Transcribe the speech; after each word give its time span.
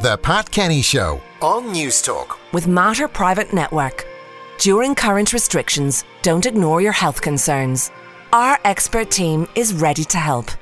The 0.00 0.16
Pat 0.16 0.50
Kenny 0.50 0.80
Show 0.80 1.20
on 1.42 1.74
Newstalk 1.74 2.38
With 2.54 2.66
Mater 2.66 3.06
Private 3.06 3.52
Network. 3.52 4.06
During 4.58 4.94
current 4.94 5.34
restrictions, 5.34 6.04
don't 6.22 6.46
ignore 6.46 6.80
your 6.80 6.92
health 6.92 7.20
concerns. 7.20 7.90
Our 8.32 8.58
expert 8.64 9.10
team 9.10 9.46
is 9.54 9.74
ready 9.74 10.04
to 10.04 10.16
help. 10.16 10.52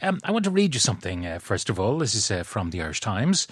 Um, 0.00 0.18
I 0.24 0.32
want 0.32 0.44
to 0.46 0.50
read 0.50 0.74
you 0.74 0.80
something, 0.80 1.24
uh, 1.24 1.38
first 1.38 1.70
of 1.70 1.78
all. 1.78 1.98
This 1.98 2.16
is 2.16 2.28
uh, 2.32 2.42
from 2.42 2.70
the 2.70 2.82
Irish 2.82 3.00
Times. 3.00 3.46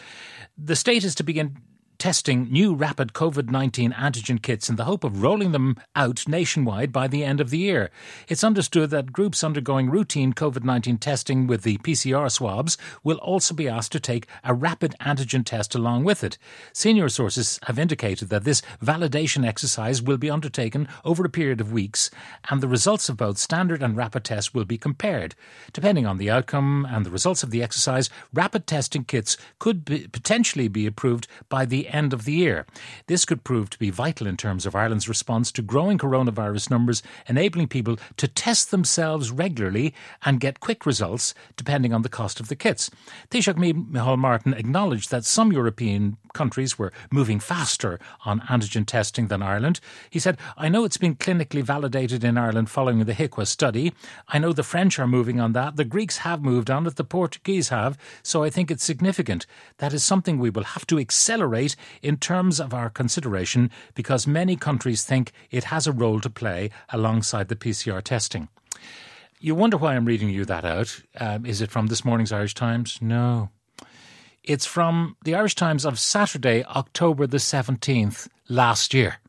The 0.59 0.75
state 0.75 1.05
is 1.05 1.15
to 1.15 1.23
begin 1.23 1.57
testing 2.01 2.51
new 2.51 2.75
rapid 2.75 3.13
COVID 3.13 3.51
19 3.51 3.93
antigen 3.93 4.41
kits 4.41 4.71
in 4.71 4.77
the 4.77 4.85
hope 4.85 5.05
of 5.05 5.23
rolling 5.23 5.53
them 5.53 5.77
out 5.95 6.27
nationwide 6.27 6.91
by 6.93 7.07
the 7.07 7.23
end 7.23 7.43
of 7.43 7.51
the 7.51 7.59
year. 7.59 7.91
It's 8.27 8.43
understood 8.43 8.89
that 8.89 9.13
groups 9.13 9.45
undergoing 9.45 9.91
routine 9.91 10.33
COVID 10.33 10.65
19 10.65 10.97
testing 10.97 11.47
with 11.47 11.63
the 11.63 11.77
PCR 11.79 12.31
swabs 12.31 12.79
will 13.05 13.19
also 13.19 13.55
be 13.55 13.69
asked 13.69 13.93
to 13.93 14.01
take 14.01 14.27
a 14.43 14.55
rapid 14.55 14.97
antigen 14.99 15.45
test 15.45 15.75
along 15.75 16.05
with 16.05 16.25
it. 16.25 16.39
Senior 16.73 17.11
sources 17.11 17.61
have 17.65 17.79
indicated 17.79 18.31
that 18.31 18.45
this 18.45 18.63
validation 18.83 19.47
exercise 19.47 20.01
will 20.01 20.17
be 20.17 20.31
undertaken 20.31 20.89
over 21.05 21.27
a 21.27 21.29
period 21.29 21.61
of 21.61 21.71
weeks, 21.71 22.11
and 22.49 22.63
the 22.63 22.69
results 22.69 23.11
of 23.11 23.19
both 23.19 23.37
standard 23.37 23.83
and 23.83 23.95
rapid 23.95 24.25
tests 24.25 24.55
will 24.55 24.65
be 24.65 24.79
compared. 24.79 25.35
Depending 25.75 26.07
on 26.07 26.17
the 26.17 26.31
outcome 26.31 26.87
and 26.91 27.05
the 27.05 27.11
results 27.11 27.43
of 27.43 27.51
the 27.51 27.63
exercise, 27.63 28.09
rapid 28.33 28.67
testing 28.67 29.05
kits 29.05 29.37
could 29.59 29.85
be, 29.85 30.09
potentially 30.09 30.67
be 30.67 30.87
approved 30.87 31.29
by 31.51 31.67
the 31.67 31.90
end 31.91 32.13
of 32.13 32.25
the 32.25 32.33
year. 32.33 32.67
This 33.07 33.25
could 33.25 33.45
prove 33.45 33.71
to 33.71 33.79
be 33.79 33.91
vital 33.91 34.27
in 34.27 34.37
terms 34.37 34.67
of 34.67 34.75
Ireland's 34.75 35.09
response 35.09 35.53
to 35.53 35.63
growing 35.63 35.99
coronavirus 35.99 36.71
numbers, 36.71 37.03
enabling 37.29 37.69
people 37.69 37.99
to 38.17 38.29
test 38.29 38.71
themselves 38.71 39.31
regularly 39.31 39.95
and 40.25 40.41
get 40.41 40.61
quick 40.61 40.87
results 40.87 41.35
depending 41.57 41.93
on 41.93 42.03
the 42.03 42.09
cost 42.09 42.41
of 42.41 42.49
the 42.49 42.57
kits. 42.57 42.91
Taoiseach 43.31 43.57
Micheál 43.57 44.19
Martin 44.19 44.55
acknowledged 44.55 45.11
that 45.11 45.25
some 45.25 45.53
European 45.53 46.17
countries 46.33 46.79
were 46.79 46.93
moving 47.11 47.41
faster 47.41 47.99
on 48.25 48.41
antigen 48.43 48.87
testing 48.87 49.29
than 49.29 49.43
Ireland. 49.43 49.81
He 50.09 50.19
said, 50.19 50.39
I 50.57 50.69
know 50.69 50.85
it's 50.85 50.97
been 50.97 51.17
clinically 51.17 51.63
validated 51.63 52.25
in 52.25 52.39
Ireland 52.39 52.71
following 52.71 53.05
the 53.05 53.13
HIQA 53.13 53.47
study. 53.47 53.93
I 54.29 54.39
know 54.39 54.53
the 54.53 54.63
French 54.63 54.99
are 54.99 55.07
moving 55.07 55.41
on 55.41 55.53
that. 55.53 55.77
The 55.77 55.85
Greeks 55.85 56.19
have 56.19 56.43
moved 56.43 56.71
on 56.71 56.87
it. 56.87 56.97
The 56.97 57.05
Portuguese 57.05 57.71
have. 57.71 57.99
So 58.23 58.43
I 58.43 58.51
think 58.51 58.71
it's 58.71 58.85
significant. 58.85 59.47
That 59.79 59.93
is 59.93 60.05
something 60.05 60.39
we 60.39 60.51
will 60.51 60.65
have 60.65 60.87
to 60.89 60.99
accelerate 60.99 61.77
in 62.03 62.17
terms 62.17 62.61
of 62.61 62.75
our 62.75 62.91
consideration 62.91 63.71
because 63.95 64.27
many 64.27 64.57
countries 64.57 65.05
think 65.05 65.33
it 65.51 65.65
has 65.65 65.87
a 65.87 65.93
role 65.93 66.21
to 66.21 66.31
play 66.31 66.71
alongside 66.91 67.49
the 67.49 67.57
PCR 67.57 68.03
testing. 68.03 68.49
You 69.39 69.55
wonder 69.55 69.77
why 69.77 69.97
I'm 69.97 70.05
reading 70.05 70.29
you 70.29 70.45
that 70.45 70.65
out. 70.65 71.01
Um, 71.19 71.47
is 71.47 71.63
it 71.63 71.71
from 71.71 71.87
this 71.87 72.05
morning's 72.05 72.33
Irish 72.33 72.55
Times? 72.55 72.99
No. 73.01 73.49
It's 74.45 74.67
from 74.67 75.17
the 75.25 75.35
Irish 75.35 75.55
Times 75.55 75.85
of 75.85 75.99
Saturday, 75.99 76.65
October 76.65 77.27
the 77.27 77.39
17th 77.39 78.29
last 78.49 78.93
year. 78.93 79.20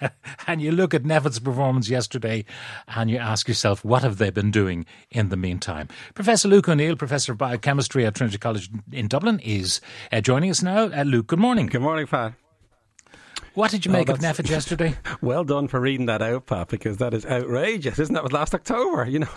and 0.46 0.60
you 0.60 0.72
look 0.72 0.94
at 0.94 1.02
NPHET's 1.02 1.38
performance 1.38 1.88
yesterday 1.88 2.44
and 2.88 3.10
you 3.10 3.18
ask 3.18 3.48
yourself, 3.48 3.84
what 3.84 4.02
have 4.02 4.18
they 4.18 4.30
been 4.30 4.50
doing 4.50 4.86
in 5.10 5.28
the 5.28 5.36
meantime? 5.36 5.88
Professor 6.14 6.48
Luke 6.48 6.68
O'Neill, 6.68 6.96
Professor 6.96 7.32
of 7.32 7.38
Biochemistry 7.38 8.06
at 8.06 8.14
Trinity 8.14 8.38
College 8.38 8.70
in 8.92 9.08
Dublin, 9.08 9.40
is 9.40 9.80
uh, 10.12 10.20
joining 10.20 10.50
us 10.50 10.62
now. 10.62 10.90
Uh, 10.92 11.02
Luke, 11.02 11.26
good 11.26 11.38
morning. 11.38 11.66
Good 11.66 11.82
morning, 11.82 12.06
Pat. 12.06 12.34
What 13.56 13.70
did 13.70 13.86
you 13.86 13.90
make 13.90 14.10
oh, 14.10 14.12
of 14.12 14.18
NPHET 14.18 14.50
yesterday? 14.50 14.96
Well 15.22 15.42
done 15.42 15.66
for 15.66 15.80
reading 15.80 16.04
that 16.06 16.20
out, 16.20 16.44
Pat, 16.44 16.68
because 16.68 16.98
that 16.98 17.14
is 17.14 17.24
outrageous, 17.24 17.98
isn't 17.98 18.12
that? 18.12 18.20
It 18.20 18.24
was 18.24 18.32
last 18.34 18.54
October, 18.54 19.06
you 19.06 19.20
know. 19.20 19.28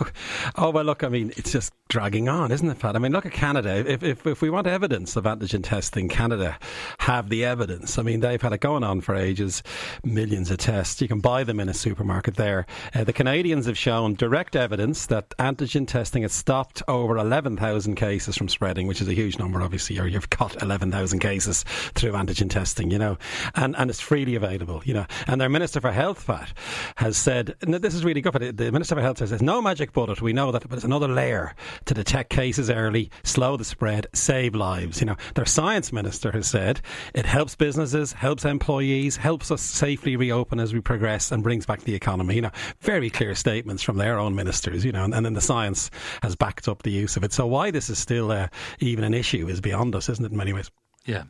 Oh, 0.56 0.70
well, 0.70 0.84
look, 0.84 1.04
I 1.04 1.08
mean, 1.08 1.32
it's 1.36 1.52
just 1.52 1.72
dragging 1.88 2.28
on, 2.28 2.50
isn't 2.50 2.68
it, 2.68 2.78
Pat? 2.78 2.96
I 2.96 2.98
mean, 2.98 3.12
look 3.12 3.24
at 3.24 3.32
Canada. 3.32 3.76
If, 3.86 4.02
if, 4.02 4.26
if 4.26 4.42
we 4.42 4.50
want 4.50 4.66
evidence 4.66 5.16
of 5.16 5.24
antigen 5.24 5.62
testing, 5.62 6.08
Canada 6.08 6.58
have 6.98 7.28
the 7.28 7.44
evidence. 7.44 7.98
I 7.98 8.02
mean, 8.02 8.20
they've 8.20 8.40
had 8.40 8.52
it 8.52 8.60
going 8.60 8.84
on 8.84 9.00
for 9.00 9.14
ages, 9.14 9.62
millions 10.04 10.50
of 10.50 10.58
tests. 10.58 11.00
You 11.00 11.08
can 11.08 11.20
buy 11.20 11.44
them 11.44 11.60
in 11.60 11.68
a 11.68 11.74
supermarket 11.74 12.34
there. 12.34 12.66
Uh, 12.94 13.04
the 13.04 13.12
Canadians 13.12 13.66
have 13.66 13.78
shown 13.78 14.14
direct 14.14 14.56
evidence 14.56 15.06
that 15.06 15.30
antigen 15.38 15.86
testing 15.86 16.22
has 16.22 16.32
stopped 16.32 16.82
over 16.88 17.16
11,000 17.16 17.94
cases 17.94 18.36
from 18.36 18.48
spreading, 18.48 18.86
which 18.86 19.00
is 19.00 19.08
a 19.08 19.14
huge 19.14 19.38
number, 19.38 19.62
obviously, 19.62 19.98
or 19.98 20.06
you've 20.06 20.30
got 20.30 20.60
11,000 20.62 21.20
cases 21.20 21.64
through 21.94 22.12
antigen 22.12 22.50
testing, 22.50 22.90
you 22.90 22.98
know. 22.98 23.16
And, 23.54 23.76
and 23.76 23.88
it's 23.88 24.00
freely 24.10 24.34
available, 24.34 24.82
you 24.84 24.92
know. 24.92 25.06
And 25.28 25.40
their 25.40 25.48
Minister 25.48 25.80
for 25.80 25.92
Health, 25.92 26.26
Pat, 26.26 26.52
has 26.96 27.16
said, 27.16 27.54
this 27.60 27.94
is 27.94 28.04
really 28.04 28.20
good, 28.20 28.32
but 28.32 28.56
the 28.56 28.72
Minister 28.72 28.96
for 28.96 29.00
Health 29.00 29.18
says 29.18 29.30
there's 29.30 29.40
no 29.40 29.62
magic 29.62 29.92
bullet. 29.92 30.20
We 30.20 30.32
know 30.32 30.50
that, 30.50 30.68
but 30.68 30.74
it's 30.74 30.84
another 30.84 31.06
layer 31.06 31.54
to 31.84 31.94
detect 31.94 32.30
cases 32.30 32.70
early, 32.70 33.08
slow 33.22 33.56
the 33.56 33.64
spread, 33.64 34.08
save 34.12 34.56
lives. 34.56 34.98
You 34.98 35.06
know, 35.06 35.16
their 35.36 35.46
Science 35.46 35.92
Minister 35.92 36.32
has 36.32 36.48
said 36.48 36.80
it 37.14 37.24
helps 37.24 37.54
businesses, 37.54 38.12
helps 38.12 38.44
employees, 38.44 39.16
helps 39.16 39.52
us 39.52 39.62
safely 39.62 40.16
reopen 40.16 40.58
as 40.58 40.74
we 40.74 40.80
progress 40.80 41.30
and 41.30 41.44
brings 41.44 41.64
back 41.64 41.82
the 41.82 41.94
economy. 41.94 42.34
You 42.34 42.42
know, 42.42 42.50
very 42.80 43.10
clear 43.10 43.36
statements 43.36 43.84
from 43.84 43.96
their 43.96 44.18
own 44.18 44.34
ministers, 44.34 44.84
you 44.84 44.90
know, 44.90 45.04
and, 45.04 45.14
and 45.14 45.24
then 45.24 45.34
the 45.34 45.40
science 45.40 45.88
has 46.24 46.34
backed 46.34 46.66
up 46.66 46.82
the 46.82 46.90
use 46.90 47.16
of 47.16 47.22
it. 47.22 47.32
So 47.32 47.46
why 47.46 47.70
this 47.70 47.88
is 47.88 48.00
still 48.00 48.32
uh, 48.32 48.48
even 48.80 49.04
an 49.04 49.14
issue 49.14 49.46
is 49.46 49.60
beyond 49.60 49.94
us, 49.94 50.08
isn't 50.08 50.24
it, 50.24 50.32
in 50.32 50.36
many 50.36 50.52
ways? 50.52 50.68
Yeah. 51.04 51.24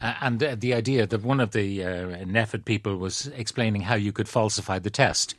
Uh, 0.00 0.14
and 0.20 0.42
uh, 0.42 0.56
the 0.58 0.74
idea 0.74 1.06
that 1.06 1.22
one 1.22 1.40
of 1.40 1.50
the 1.52 1.84
uh, 1.84 2.56
people 2.64 2.96
was 2.96 3.26
explaining 3.36 3.82
how 3.82 3.94
you 3.94 4.12
could 4.12 4.28
falsify 4.28 4.78
the 4.78 4.90
test. 4.90 5.34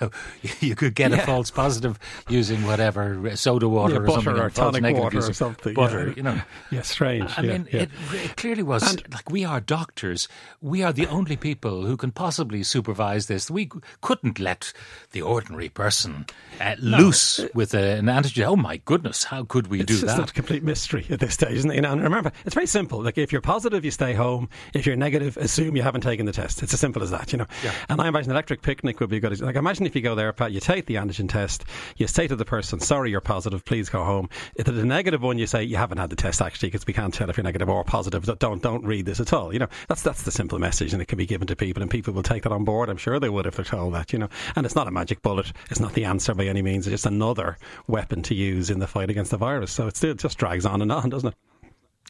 you 0.60 0.74
could 0.74 0.94
get 0.94 1.10
yeah. 1.10 1.18
a 1.18 1.26
false 1.26 1.50
positive 1.50 1.98
using 2.28 2.64
whatever 2.66 3.36
soda 3.36 3.68
water 3.68 3.94
yeah, 3.94 4.00
or 4.00 4.08
something, 4.08 4.38
or 4.38 4.50
tonic 4.50 4.96
water 4.96 5.18
or 5.18 5.32
something. 5.32 5.74
Butter, 5.74 6.08
yeah. 6.08 6.14
you 6.16 6.22
know. 6.22 6.40
Yeah, 6.70 6.82
strange. 6.82 7.32
I 7.36 7.42
mean, 7.42 7.66
it, 7.70 7.90
it, 8.12 8.36
clearly 8.36 8.62
was 8.62 8.88
and, 8.88 9.02
like 9.12 9.28
we 9.30 9.44
are 9.44 9.60
doctors. 9.60 10.28
We 10.60 10.82
are 10.82 10.92
the 10.92 11.06
only 11.06 11.36
people 11.36 11.84
who 11.84 11.96
can 11.96 12.12
possibly 12.12 12.62
supervise 12.62 13.26
this. 13.26 13.50
We 13.50 13.70
couldn't 14.00 14.38
let 14.38 14.72
the 15.10 15.22
ordinary 15.22 15.68
person 15.68 16.26
uh, 16.60 16.76
no, 16.80 16.98
loose 16.98 17.40
it, 17.40 17.54
with 17.54 17.74
a, 17.74 17.96
an 17.96 18.06
antigen. 18.06 18.46
Oh 18.46 18.56
my 18.56 18.76
goodness, 18.84 19.24
how 19.24 19.44
could 19.44 19.66
we 19.66 19.82
do 19.82 19.96
that? 19.96 20.20
It's 20.20 20.30
a 20.30 20.34
complete 20.34 20.62
mystery 20.62 21.06
at 21.10 21.18
this 21.18 21.34
stage, 21.34 21.54
isn't 21.54 21.70
it? 21.70 21.76
You 21.76 21.80
know, 21.80 21.92
and 21.92 22.02
remember, 22.02 22.30
it's 22.44 22.54
very 22.54 22.66
simple. 22.66 23.02
Like 23.02 23.18
if 23.18 23.29
you're 23.32 23.40
positive, 23.40 23.84
you 23.84 23.90
stay 23.90 24.14
home. 24.14 24.48
If 24.74 24.86
you're 24.86 24.96
negative, 24.96 25.36
assume 25.36 25.76
you 25.76 25.82
haven't 25.82 26.02
taken 26.02 26.26
the 26.26 26.32
test. 26.32 26.62
It's 26.62 26.74
as 26.74 26.80
simple 26.80 27.02
as 27.02 27.10
that, 27.10 27.32
you 27.32 27.38
know. 27.38 27.46
Yeah. 27.62 27.72
And 27.88 28.00
I 28.00 28.08
imagine 28.08 28.30
electric 28.30 28.62
picnic 28.62 29.00
would 29.00 29.10
be 29.10 29.20
good. 29.20 29.40
Like 29.40 29.56
imagine 29.56 29.86
if 29.86 29.94
you 29.94 30.02
go 30.02 30.14
there, 30.14 30.32
Pat, 30.32 30.52
you 30.52 30.60
take 30.60 30.86
the 30.86 30.96
antigen 30.96 31.28
test, 31.28 31.64
you 31.96 32.06
say 32.06 32.26
to 32.26 32.36
the 32.36 32.44
person, 32.44 32.80
"Sorry, 32.80 33.10
you're 33.10 33.20
positive. 33.20 33.64
Please 33.64 33.88
go 33.88 34.04
home." 34.04 34.28
If 34.54 34.68
it's 34.68 34.78
a 34.78 34.84
negative 34.84 35.22
one, 35.22 35.38
you 35.38 35.46
say 35.46 35.64
you 35.64 35.76
haven't 35.76 35.98
had 35.98 36.10
the 36.10 36.16
test 36.16 36.40
actually 36.42 36.68
because 36.68 36.86
we 36.86 36.92
can't 36.92 37.12
tell 37.12 37.30
if 37.30 37.36
you're 37.36 37.44
negative 37.44 37.68
or 37.68 37.84
positive. 37.84 38.24
Don't 38.38 38.62
don't 38.62 38.84
read 38.84 39.06
this 39.06 39.20
at 39.20 39.32
all. 39.32 39.52
You 39.52 39.60
know, 39.60 39.68
that's 39.88 40.02
that's 40.02 40.22
the 40.22 40.32
simple 40.32 40.58
message, 40.58 40.92
and 40.92 41.02
it 41.02 41.06
can 41.06 41.18
be 41.18 41.26
given 41.26 41.46
to 41.48 41.56
people, 41.56 41.82
and 41.82 41.90
people 41.90 42.12
will 42.14 42.22
take 42.22 42.42
that 42.44 42.52
on 42.52 42.64
board. 42.64 42.88
I'm 42.88 42.96
sure 42.96 43.18
they 43.18 43.28
would 43.28 43.46
if 43.46 43.56
they're 43.56 43.64
told 43.64 43.94
that. 43.94 44.12
You 44.12 44.18
know, 44.20 44.28
and 44.56 44.66
it's 44.66 44.76
not 44.76 44.88
a 44.88 44.90
magic 44.90 45.22
bullet. 45.22 45.52
It's 45.70 45.80
not 45.80 45.92
the 45.94 46.04
answer 46.04 46.34
by 46.34 46.46
any 46.46 46.62
means. 46.62 46.86
It's 46.86 46.94
just 46.94 47.06
another 47.06 47.58
weapon 47.86 48.22
to 48.22 48.34
use 48.34 48.70
in 48.70 48.78
the 48.78 48.86
fight 48.86 49.10
against 49.10 49.30
the 49.30 49.36
virus. 49.36 49.72
So 49.72 49.86
it 49.86 49.96
still 49.96 50.14
just 50.14 50.38
drags 50.38 50.66
on 50.66 50.82
and 50.82 50.92
on, 50.92 51.10
doesn't 51.10 51.28
it? 51.28 51.49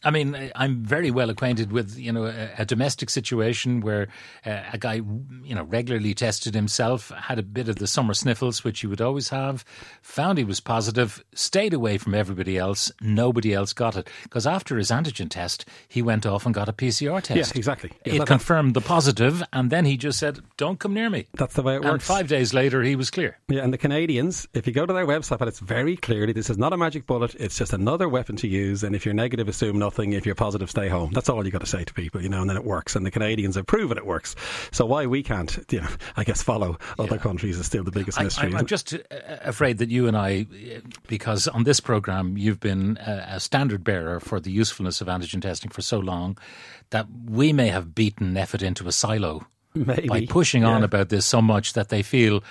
I 0.03 0.11
mean, 0.11 0.51
I'm 0.55 0.83
very 0.83 1.11
well 1.11 1.29
acquainted 1.29 1.73
with 1.73 1.99
you 1.99 2.13
know 2.13 2.25
a, 2.25 2.51
a 2.59 2.65
domestic 2.65 3.11
situation 3.11 3.81
where 3.81 4.09
uh, 4.47 4.63
a 4.73 4.79
guy 4.79 4.95
you 4.95 5.55
know 5.55 5.65
regularly 5.65 6.15
tested 6.15 6.55
himself, 6.55 7.11
had 7.11 7.39
a 7.39 7.43
bit 7.43 7.69
of 7.69 7.77
the 7.77 7.87
summer 7.87 8.15
sniffles, 8.15 8.65
which 8.65 8.81
he 8.81 8.87
would 8.87 9.01
always 9.01 9.29
have, 9.29 9.65
found 10.01 10.39
he 10.39 10.45
was 10.45 10.61
positive, 10.61 11.23
stayed 11.35 11.75
away 11.75 11.99
from 11.99 12.15
everybody 12.15 12.57
else. 12.57 12.91
Nobody 13.03 13.53
else 13.53 13.73
got 13.75 13.97
it 13.97 14.09
because 14.23 14.47
after 14.47 14.79
his 14.79 14.91
antigen 14.91 15.29
test, 15.29 15.67
he 15.87 16.01
went 16.01 16.25
off 16.25 16.47
and 16.47 16.55
got 16.55 16.69
a 16.69 16.73
PCR 16.73 17.23
test. 17.23 17.55
Yeah, 17.55 17.59
exactly. 17.59 17.93
It 18.05 18.25
confirmed 18.27 18.75
the 18.75 18.81
positive, 18.81 19.43
and 19.53 19.71
then 19.71 19.85
he 19.85 19.99
just 19.99 20.19
said, 20.19 20.41
"Don't 20.57 20.81
come 20.81 20.95
near 20.95 21.11
me." 21.11 21.27
That's 21.35 21.55
the 21.55 21.63
way 21.63 21.77
it 21.77 21.85
and 21.85 22.03
five 22.03 22.29
days 22.29 22.55
later, 22.55 22.83
he 22.83 22.97
was 22.97 23.11
clear. 23.11 23.37
Yeah, 23.49 23.63
and 23.63 23.73
the 23.73 23.79
Canadians, 23.79 24.49
if 24.55 24.67
you 24.67 24.73
go 24.73 24.87
to 24.87 24.93
their 24.95 25.07
website, 25.07 25.39
but 25.39 25.49
it's 25.49 25.59
very 25.59 25.97
clearly 25.97 26.33
this 26.33 26.49
is 26.49 26.57
not 26.57 26.73
a 26.73 26.79
magic 26.79 27.07
bullet; 27.07 27.35
it's 27.35 27.59
just 27.59 27.75
another 27.75 28.09
weapon 28.09 28.37
to 28.37 28.49
use. 28.49 28.83
And 28.83 28.97
if 28.97 29.05
you're 29.05 29.15
negative, 29.15 29.47
assume 29.47 29.79
no 29.79 29.90
nothing. 29.91 30.13
If 30.13 30.25
you're 30.25 30.37
positive, 30.37 30.71
stay 30.71 30.89
home. 30.89 31.11
That's 31.13 31.29
all 31.29 31.45
you 31.45 31.51
got 31.51 31.63
to 31.63 31.67
say 31.67 31.83
to 31.83 31.93
people, 31.93 32.23
you 32.23 32.29
know, 32.29 32.41
and 32.41 32.49
then 32.49 32.57
it 32.57 32.65
works. 32.65 32.95
And 32.95 33.05
the 33.05 33.11
Canadians 33.11 33.57
have 33.57 33.67
proven 33.67 33.99
it 33.99 34.07
works. 34.07 34.37
So 34.71 34.87
why 34.87 35.07
we 35.07 35.25
can't, 35.25 35.59
you 35.69 35.81
know, 35.81 35.89
I 36.17 36.23
guess 36.23 36.43
follow 36.43 36.79
other 36.97 37.17
yeah. 37.17 37.23
countries 37.23 37.59
is 37.59 37.67
still 37.67 37.83
the 37.83 37.91
biggest 37.91 38.21
mystery. 38.21 38.55
I, 38.55 38.59
am 38.61 38.67
just 38.67 38.95
uh, 38.95 38.99
afraid 39.43 39.79
that 39.79 39.89
you 39.89 40.07
and 40.07 40.17
I, 40.17 40.47
because 41.09 41.49
on 41.49 41.65
this 41.65 41.81
program 41.81 42.37
you've 42.37 42.61
been 42.61 42.99
a 42.99 43.41
standard 43.41 43.83
bearer 43.83 44.21
for 44.21 44.39
the 44.39 44.53
usefulness 44.53 45.01
of 45.01 45.09
antigen 45.09 45.43
testing 45.43 45.73
for 45.73 45.83
so 45.83 45.99
long, 45.99 46.39
that 46.91 47.07
we 47.29 47.53
may 47.53 47.69
have 47.69 47.93
beaten 47.93 48.35
NPHET 48.35 48.63
into 48.63 48.87
a 48.87 48.93
silo. 48.93 49.45
Maybe. 49.75 50.09
By 50.09 50.27
pushing 50.27 50.63
yeah. 50.63 50.69
on 50.69 50.85
about 50.85 51.09
this 51.09 51.27
so 51.27 51.43
much 51.43 51.73
that 51.73 51.89
they 51.89 52.03
feel 52.03 52.43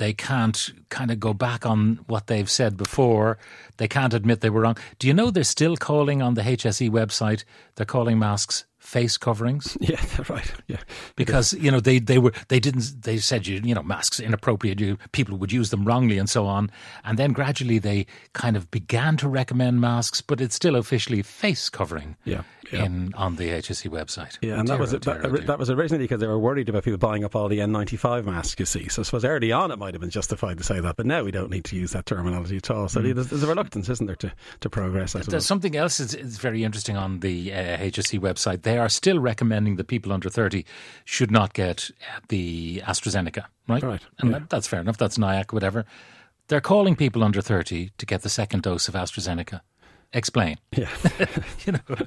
they 0.00 0.14
can't 0.14 0.72
kind 0.88 1.10
of 1.10 1.20
go 1.20 1.34
back 1.34 1.66
on 1.66 2.00
what 2.06 2.26
they've 2.26 2.50
said 2.50 2.78
before. 2.78 3.36
They 3.76 3.86
can't 3.86 4.14
admit 4.14 4.40
they 4.40 4.48
were 4.48 4.62
wrong. 4.62 4.78
Do 4.98 5.06
you 5.06 5.12
know 5.12 5.30
they're 5.30 5.44
still 5.44 5.76
calling 5.76 6.22
on 6.22 6.34
the 6.34 6.40
HSE 6.40 6.90
website? 6.90 7.44
They're 7.74 7.84
calling 7.84 8.18
masks 8.18 8.64
face 8.80 9.16
coverings. 9.16 9.76
Yeah, 9.90 10.04
right. 10.28 10.52
Yeah, 10.68 10.76
because 11.16 11.52
you 11.54 11.70
know 11.70 11.80
they, 11.80 11.98
they 11.98 12.18
were 12.18 12.32
they 12.48 12.60
didn't 12.60 13.02
they 13.02 13.16
said 13.18 13.46
you 13.46 13.60
you 13.64 13.74
know 13.74 13.82
masks 13.82 14.20
inappropriate. 14.20 14.78
You 14.78 14.98
people 15.12 15.36
would 15.38 15.50
use 15.50 15.70
them 15.70 15.84
wrongly 15.84 16.18
and 16.18 16.28
so 16.28 16.46
on, 16.46 16.70
and 17.04 17.18
then 17.18 17.32
gradually 17.32 17.78
they 17.78 18.06
kind 18.34 18.56
of 18.56 18.70
began 18.70 19.16
to 19.18 19.28
recommend 19.28 19.80
masks, 19.80 20.20
but 20.20 20.40
it's 20.40 20.54
still 20.54 20.76
officially 20.76 21.22
face 21.22 21.68
covering. 21.68 22.16
Yeah, 22.24 22.42
yeah. 22.72 22.84
in 22.84 23.14
on 23.14 23.36
the 23.36 23.48
HSE 23.48 23.90
website. 23.90 24.38
Yeah, 24.42 24.58
and 24.58 24.68
that 24.68 24.78
was 24.78 24.92
that, 24.92 25.02
that, 25.02 25.58
was 25.58 25.70
originally 25.70 26.04
because 26.04 26.20
they 26.20 26.26
were 26.26 26.38
worried 26.38 26.68
about 26.68 26.84
people 26.84 26.98
buying 26.98 27.24
up 27.24 27.34
all 27.34 27.48
the 27.48 27.58
N95 27.58 28.24
masks. 28.24 28.60
You 28.60 28.66
see, 28.66 28.88
so 28.88 29.02
I 29.02 29.04
suppose 29.04 29.24
early 29.24 29.52
on 29.52 29.70
it 29.70 29.78
might 29.78 29.94
have 29.94 30.00
been 30.00 30.10
justified 30.10 30.58
to 30.58 30.64
say 30.64 30.80
that, 30.80 30.96
but 30.96 31.06
now 31.06 31.24
we 31.24 31.30
don't 31.30 31.50
need 31.50 31.64
to 31.66 31.76
use 31.76 31.92
that 31.92 32.06
terminology 32.06 32.56
at 32.56 32.70
all. 32.70 32.88
So 32.88 33.00
mm. 33.00 33.14
there's, 33.14 33.28
there's, 33.28 33.42
a 33.42 33.46
reluctance, 33.46 33.88
isn't 33.88 34.06
there, 34.06 34.16
to, 34.16 34.32
to 34.60 34.70
progress? 34.70 35.12
There's 35.12 35.46
something 35.46 35.76
else 35.76 35.98
that's 35.98 36.14
very 36.14 36.64
interesting 36.64 36.96
on 36.96 37.20
the 37.20 37.52
uh, 37.52 37.78
HSE 37.78 38.20
website. 38.20 38.62
They 38.62 38.69
are 38.78 38.88
still 38.88 39.18
recommending 39.18 39.76
that 39.76 39.88
people 39.88 40.12
under 40.12 40.28
30 40.28 40.64
should 41.04 41.30
not 41.30 41.52
get 41.52 41.90
the 42.28 42.82
AstraZeneca, 42.86 43.44
right? 43.68 43.82
Right. 43.82 44.02
And 44.18 44.30
yeah. 44.30 44.38
that, 44.38 44.50
that's 44.50 44.66
fair 44.66 44.80
enough. 44.80 44.98
That's 44.98 45.18
NIAC, 45.18 45.52
whatever. 45.52 45.84
They're 46.48 46.60
calling 46.60 46.96
people 46.96 47.22
under 47.22 47.40
30 47.40 47.92
to 47.96 48.06
get 48.06 48.22
the 48.22 48.28
second 48.28 48.62
dose 48.62 48.88
of 48.88 48.94
AstraZeneca. 48.94 49.60
Explain. 50.12 50.58
Yeah. 50.76 50.88
you 51.66 51.72
know, 51.72 52.06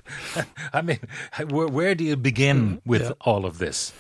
I 0.74 0.82
mean, 0.82 1.00
where, 1.50 1.68
where 1.68 1.96
do 1.96 2.04
you 2.04 2.16
begin 2.16 2.82
with 2.86 3.04
yeah. 3.04 3.12
all 3.22 3.46
of 3.46 3.58
this? 3.58 3.94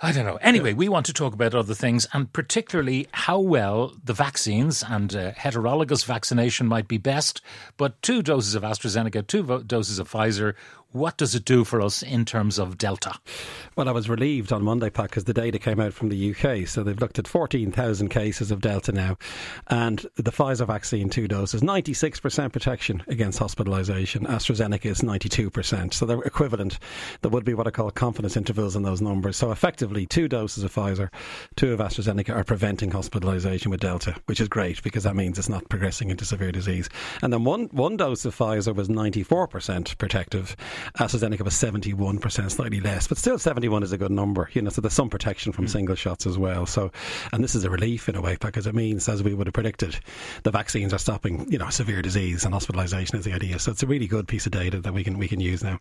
I 0.00 0.12
don't 0.12 0.26
know. 0.26 0.38
Anyway, 0.42 0.72
we 0.74 0.88
want 0.88 1.06
to 1.06 1.12
talk 1.12 1.32
about 1.32 1.54
other 1.54 1.74
things 1.74 2.06
and 2.12 2.32
particularly 2.32 3.06
how 3.12 3.38
well 3.38 3.94
the 4.04 4.12
vaccines 4.12 4.84
and 4.86 5.14
uh, 5.14 5.32
heterologous 5.32 6.04
vaccination 6.04 6.66
might 6.66 6.88
be 6.88 6.98
best. 6.98 7.40
But 7.76 8.02
two 8.02 8.22
doses 8.22 8.54
of 8.54 8.62
AstraZeneca, 8.62 9.26
two 9.26 9.42
vo- 9.42 9.62
doses 9.62 9.98
of 9.98 10.10
Pfizer 10.10 10.54
what 10.94 11.16
does 11.16 11.34
it 11.34 11.44
do 11.44 11.64
for 11.64 11.80
us 11.80 12.04
in 12.04 12.24
terms 12.24 12.56
of 12.56 12.78
Delta? 12.78 13.12
Well, 13.76 13.88
I 13.88 13.92
was 13.92 14.08
relieved 14.08 14.52
on 14.52 14.62
Monday, 14.62 14.90
Pat, 14.90 15.10
because 15.10 15.24
the 15.24 15.34
data 15.34 15.58
came 15.58 15.80
out 15.80 15.92
from 15.92 16.08
the 16.08 16.30
UK. 16.30 16.68
So 16.68 16.84
they've 16.84 17.00
looked 17.00 17.18
at 17.18 17.26
14,000 17.26 18.08
cases 18.10 18.52
of 18.52 18.60
Delta 18.60 18.92
now. 18.92 19.18
And 19.66 20.06
the 20.14 20.30
Pfizer 20.30 20.68
vaccine, 20.68 21.10
two 21.10 21.26
doses, 21.26 21.62
96% 21.62 22.52
protection 22.52 23.02
against 23.08 23.40
hospitalisation. 23.40 24.20
AstraZeneca 24.28 24.84
is 24.86 25.00
92%. 25.00 25.92
So 25.92 26.06
they're 26.06 26.22
equivalent. 26.22 26.78
There 27.22 27.30
would 27.30 27.44
be 27.44 27.54
what 27.54 27.66
I 27.66 27.72
call 27.72 27.90
confidence 27.90 28.36
intervals 28.36 28.76
in 28.76 28.84
those 28.84 29.02
numbers. 29.02 29.36
So 29.36 29.50
effectively, 29.50 30.06
two 30.06 30.28
doses 30.28 30.62
of 30.62 30.72
Pfizer, 30.72 31.08
two 31.56 31.72
of 31.72 31.80
AstraZeneca 31.80 32.36
are 32.36 32.44
preventing 32.44 32.92
hospitalisation 32.92 33.66
with 33.66 33.80
Delta, 33.80 34.14
which 34.26 34.40
is 34.40 34.46
great 34.46 34.80
because 34.84 35.02
that 35.02 35.16
means 35.16 35.40
it's 35.40 35.48
not 35.48 35.68
progressing 35.68 36.10
into 36.10 36.24
severe 36.24 36.52
disease. 36.52 36.88
And 37.20 37.32
then 37.32 37.42
one, 37.42 37.64
one 37.72 37.96
dose 37.96 38.24
of 38.24 38.36
Pfizer 38.36 38.72
was 38.72 38.88
94% 38.88 39.98
protective 39.98 40.54
AstraZeneca 40.98 41.42
was 41.42 41.54
71%, 41.54 42.50
slightly 42.50 42.80
less, 42.80 43.06
but 43.06 43.18
still 43.18 43.38
71 43.38 43.82
is 43.82 43.92
a 43.92 43.98
good 43.98 44.10
number. 44.10 44.48
You 44.52 44.62
know, 44.62 44.70
so 44.70 44.80
there's 44.80 44.94
some 44.94 45.10
protection 45.10 45.52
from 45.52 45.66
mm. 45.66 45.70
single 45.70 45.96
shots 45.96 46.26
as 46.26 46.38
well. 46.38 46.66
So, 46.66 46.90
and 47.32 47.42
this 47.42 47.54
is 47.54 47.64
a 47.64 47.70
relief 47.70 48.08
in 48.08 48.16
a 48.16 48.20
way 48.20 48.36
because 48.40 48.66
it 48.66 48.74
means, 48.74 49.08
as 49.08 49.22
we 49.22 49.34
would 49.34 49.46
have 49.46 49.54
predicted, 49.54 49.98
the 50.42 50.50
vaccines 50.50 50.92
are 50.92 50.98
stopping, 50.98 51.50
you 51.50 51.58
know, 51.58 51.70
severe 51.70 52.02
disease 52.02 52.44
and 52.44 52.54
hospitalisation 52.54 53.16
is 53.16 53.24
the 53.24 53.32
idea. 53.32 53.58
So 53.58 53.70
it's 53.70 53.82
a 53.82 53.86
really 53.86 54.06
good 54.06 54.28
piece 54.28 54.46
of 54.46 54.52
data 54.52 54.80
that 54.80 54.92
we 54.92 55.04
can 55.04 55.18
we 55.18 55.28
can 55.28 55.40
use 55.40 55.62
now. 55.62 55.78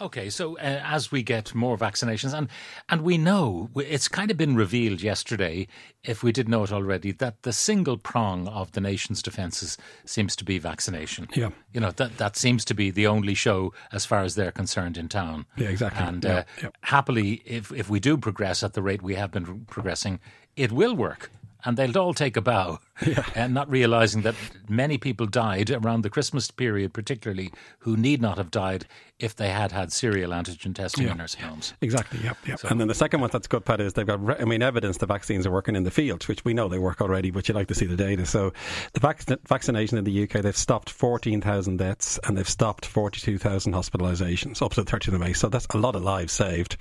Okay, 0.00 0.28
so 0.28 0.56
uh, 0.58 0.80
as 0.84 1.12
we 1.12 1.22
get 1.22 1.54
more 1.54 1.78
vaccinations, 1.78 2.36
and 2.36 2.48
and 2.88 3.02
we 3.02 3.16
know 3.16 3.70
it's 3.76 4.08
kind 4.08 4.30
of 4.30 4.36
been 4.36 4.56
revealed 4.56 5.02
yesterday, 5.02 5.68
if 6.02 6.22
we 6.22 6.32
didn't 6.32 6.50
know 6.50 6.64
it 6.64 6.72
already, 6.72 7.12
that 7.12 7.42
the 7.42 7.52
single 7.52 7.96
prong 7.96 8.48
of 8.48 8.72
the 8.72 8.80
nation's 8.80 9.22
defences 9.22 9.78
seems 10.04 10.34
to 10.36 10.44
be 10.44 10.58
vaccination. 10.58 11.28
Yeah, 11.34 11.50
you 11.72 11.80
know 11.80 11.92
that 11.92 12.18
that 12.18 12.36
seems 12.36 12.64
to 12.66 12.74
be 12.74 12.90
the 12.90 13.06
only 13.06 13.34
show 13.34 13.72
as 13.92 14.04
far 14.04 14.22
as 14.22 14.34
they're 14.34 14.52
concerned 14.52 14.96
in 14.98 15.08
town. 15.08 15.46
Yeah, 15.56 15.68
exactly. 15.68 16.04
And 16.04 16.24
yeah, 16.24 16.30
uh, 16.30 16.42
yeah. 16.62 16.68
happily, 16.82 17.42
if 17.44 17.72
if 17.72 17.88
we 17.88 18.00
do 18.00 18.16
progress 18.16 18.62
at 18.62 18.72
the 18.72 18.82
rate 18.82 19.02
we 19.02 19.14
have 19.14 19.30
been 19.30 19.64
progressing, 19.66 20.20
it 20.56 20.72
will 20.72 20.94
work 20.94 21.30
and 21.64 21.76
they'll 21.76 21.98
all 21.98 22.14
take 22.14 22.36
a 22.36 22.40
bow, 22.40 22.78
yeah. 23.06 23.24
and 23.34 23.54
not 23.54 23.68
realizing 23.70 24.22
that 24.22 24.34
many 24.68 24.98
people 24.98 25.26
died 25.26 25.70
around 25.70 26.02
the 26.02 26.10
Christmas 26.10 26.50
period, 26.50 26.92
particularly 26.92 27.52
who 27.78 27.96
need 27.96 28.22
not 28.22 28.38
have 28.38 28.50
died 28.50 28.86
if 29.20 29.36
they 29.36 29.48
had 29.48 29.70
had 29.70 29.92
serial 29.92 30.32
antigen 30.32 30.74
testing 30.74 31.04
yeah. 31.04 31.12
in 31.12 31.18
nursing 31.18 31.40
homes. 31.40 31.72
Exactly. 31.80 32.20
Yep. 32.22 32.36
Yep. 32.46 32.58
So, 32.58 32.68
and 32.68 32.80
then 32.80 32.88
the 32.88 32.94
second 32.94 33.20
one 33.20 33.30
that's 33.32 33.46
good, 33.46 33.64
Pat, 33.64 33.80
is 33.80 33.92
they've 33.92 34.06
got 34.06 34.24
re- 34.24 34.36
I 34.38 34.44
mean 34.44 34.62
evidence 34.62 34.98
the 34.98 35.06
vaccines 35.06 35.46
are 35.46 35.50
working 35.50 35.76
in 35.76 35.84
the 35.84 35.90
field, 35.90 36.24
which 36.24 36.44
we 36.44 36.52
know 36.52 36.68
they 36.68 36.78
work 36.78 37.00
already, 37.00 37.30
but 37.30 37.48
you 37.48 37.54
like 37.54 37.68
to 37.68 37.74
see 37.74 37.86
the 37.86 37.96
data. 37.96 38.26
So 38.26 38.52
the 38.92 39.00
vac- 39.00 39.24
vaccination 39.46 39.98
in 39.98 40.04
the 40.04 40.24
UK, 40.24 40.42
they've 40.42 40.56
stopped 40.56 40.90
fourteen 40.90 41.40
thousand 41.40 41.78
deaths 41.78 42.18
and 42.24 42.36
they've 42.36 42.48
stopped 42.48 42.86
forty 42.86 43.20
two 43.20 43.38
thousand 43.38 43.72
hospitalisations 43.72 44.60
up 44.62 44.72
to 44.74 44.82
the 44.82 44.90
30th 44.90 45.14
of 45.14 45.20
May. 45.20 45.32
So 45.32 45.48
that's 45.48 45.66
a 45.66 45.78
lot 45.78 45.96
of 45.96 46.02
lives 46.02 46.32
saved 46.32 46.76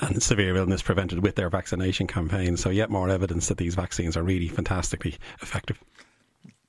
and 0.00 0.22
severe 0.22 0.56
illness 0.56 0.82
prevented 0.82 1.22
with 1.22 1.36
their 1.36 1.48
vaccination 1.48 2.06
campaign. 2.06 2.56
So 2.56 2.70
yet 2.70 2.90
more 2.90 3.08
evidence 3.08 3.48
that 3.48 3.58
these 3.58 3.74
vaccines 3.74 4.16
are 4.16 4.22
really 4.22 4.48
fantastically 4.48 5.16
effective. 5.40 5.57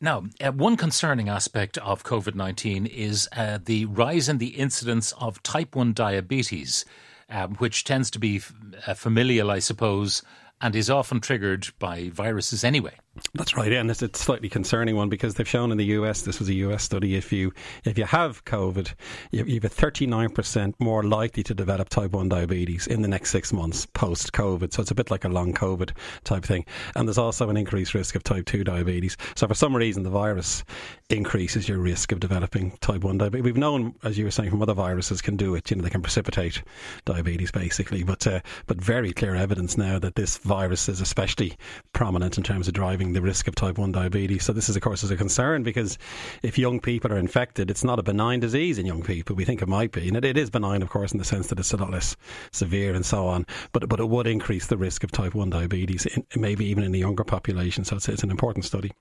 Now, 0.01 0.24
uh, 0.39 0.51
one 0.51 0.77
concerning 0.77 1.27
aspect 1.27 1.77
of 1.80 2.03
COVID 2.03 2.33
19 2.33 2.86
is 2.86 3.27
uh, 3.36 3.59
the 3.63 3.86
rise 3.86 4.30
in 4.30 4.38
the 4.38 4.57
incidence 4.57 5.12
of 5.19 5.44
type 5.44 5.75
1 5.75 5.94
diabetes, 5.94 6.86
um, 7.30 7.56
which 7.56 7.83
tends 7.83 8.09
to 8.12 8.19
be 8.19 8.38
f- 8.38 8.53
uh, 8.88 8.94
familial, 8.94 9.51
I 9.51 9.59
suppose, 9.59 10.24
and 10.62 10.74
is 10.74 10.89
often 10.89 11.19
triggered 11.19 11.68
by 11.80 12.09
viruses 12.09 12.63
anyway. 12.63 12.94
That's 13.36 13.56
right, 13.56 13.72
and 13.72 13.92
it's 13.92 14.02
a 14.02 14.10
slightly 14.14 14.50
concerning 14.50 14.96
one 14.96 15.10
because 15.10 15.36
they've 15.36 15.48
shown 15.48 15.72
in 15.72 15.78
the 15.78 15.86
US, 15.86 16.24
this 16.24 16.40
was 16.40 16.50
a 16.50 16.54
US 16.56 16.84
study, 16.84 17.16
if 17.16 17.31
you 17.31 17.54
if 17.86 17.98
you 17.98 18.06
have 18.06 18.44
COVID, 18.46 18.94
you, 19.31 19.46
you 19.46 19.56
have 19.56 19.66
a 19.66 19.70
39% 19.70 20.74
more 20.80 21.04
likely 21.04 21.44
to 21.44 21.54
develop 21.54 21.90
type 21.90 22.12
1 22.12 22.30
diabetes 22.30 22.88
in 22.88 23.02
the 23.02 23.08
next 23.08 23.30
six 23.30 23.54
months 23.54 23.86
post 23.86 24.34
COVID. 24.34 24.74
So 24.74 24.81
it's 24.81 24.92
a 24.92 24.96
bit 24.96 25.12
like 25.12 25.26
a 25.26 25.30
long 25.30 25.54
COVID 25.54 25.92
type 26.24 26.44
thing. 26.44 26.66
And 26.96 27.08
there's 27.08 27.18
also 27.18 27.50
an 27.50 27.58
increased 27.58 27.94
risk 27.94 28.16
of 28.16 28.24
type 28.24 28.46
2 28.46 28.64
diabetes. 28.64 29.16
So 29.36 29.48
for 29.48 29.54
some 29.54 29.75
reason, 29.75 30.04
the 30.04 30.10
virus 30.10 30.64
increases 31.10 31.70
your 31.70 31.80
risk 31.80 32.12
of 32.12 32.20
developing 32.20 32.72
type 32.82 33.04
1 33.04 33.18
diabetes. 33.18 33.44
We've 33.44 33.58
known, 33.58 33.94
as 34.04 34.18
you 34.18 34.25
were 34.25 34.32
saying, 34.32 34.50
from 34.50 34.62
other 34.62 34.74
viruses 34.74 35.22
can 35.22 35.36
do 35.36 35.56
it. 35.56 35.70
You 35.70 35.78
know, 35.78 35.84
they 35.84 35.90
can 35.90 36.02
precipitate 36.02 36.62
diabetes 37.06 37.52
basically, 37.52 38.04
but 38.04 38.25
uh, 38.25 38.42
but 38.68 38.82
very 38.82 39.14
clear 39.14 39.36
evidence 39.36 39.78
now 39.78 40.00
that 40.00 40.16
this 40.16 40.38
virus 40.38 40.90
is 40.90 41.02
especially 41.02 41.56
prominent 41.94 42.38
in 42.38 42.44
terms 42.44 42.68
of 42.68 42.74
driving 42.74 43.14
the 43.14 43.19
risk 43.21 43.48
of 43.48 43.56
type 43.56 43.77
1 43.77 43.92
diabetes. 43.92 44.44
So, 44.44 44.54
this 44.54 44.69
is, 44.69 44.75
of 44.75 44.81
course, 44.81 45.04
is 45.04 45.12
a 45.12 45.18
concern 45.18 45.63
because 45.63 45.98
if 46.44 46.57
young 46.57 46.80
people 46.80 47.12
are 47.12 47.18
infected, 47.18 47.69
it's 47.69 47.83
not 47.83 48.00
a 48.00 48.04
benign 48.04 48.39
disease 48.39 48.77
in 48.77 48.86
young 48.86 49.04
people. 49.04 49.36
We 49.36 49.45
think 49.45 49.62
it 49.62 49.68
might 49.68 49.92
be. 49.92 50.07
And 50.07 50.18
it, 50.18 50.25
it 50.25 50.38
is 50.38 50.50
benign, 50.50 50.81
of 50.81 50.89
course, 50.89 51.12
in 51.12 51.18
the 51.18 51.25
sense 51.25 51.48
that 51.48 51.60
it's 51.60 51.74
a 51.74 51.77
lot 51.77 51.92
less 51.92 52.16
severe 52.51 52.94
and 52.94 53.06
so 53.06 53.27
on. 53.27 53.45
But, 53.71 53.89
but 53.89 54.00
it 54.00 54.10
would 54.10 54.27
increase 54.27 54.68
the 54.68 54.77
risk 54.77 55.04
of 55.04 55.12
type 55.12 55.36
1 55.36 55.50
diabetes, 55.50 56.06
in, 56.06 56.25
maybe 56.36 56.66
even 56.66 56.83
in 56.83 56.92
the 56.92 57.00
younger 57.00 57.24
population. 57.24 57.83
So, 57.83 57.95
it's, 57.95 58.10
it's 58.10 58.24
an 58.24 58.31
important 58.31 58.66
study. 58.66 58.92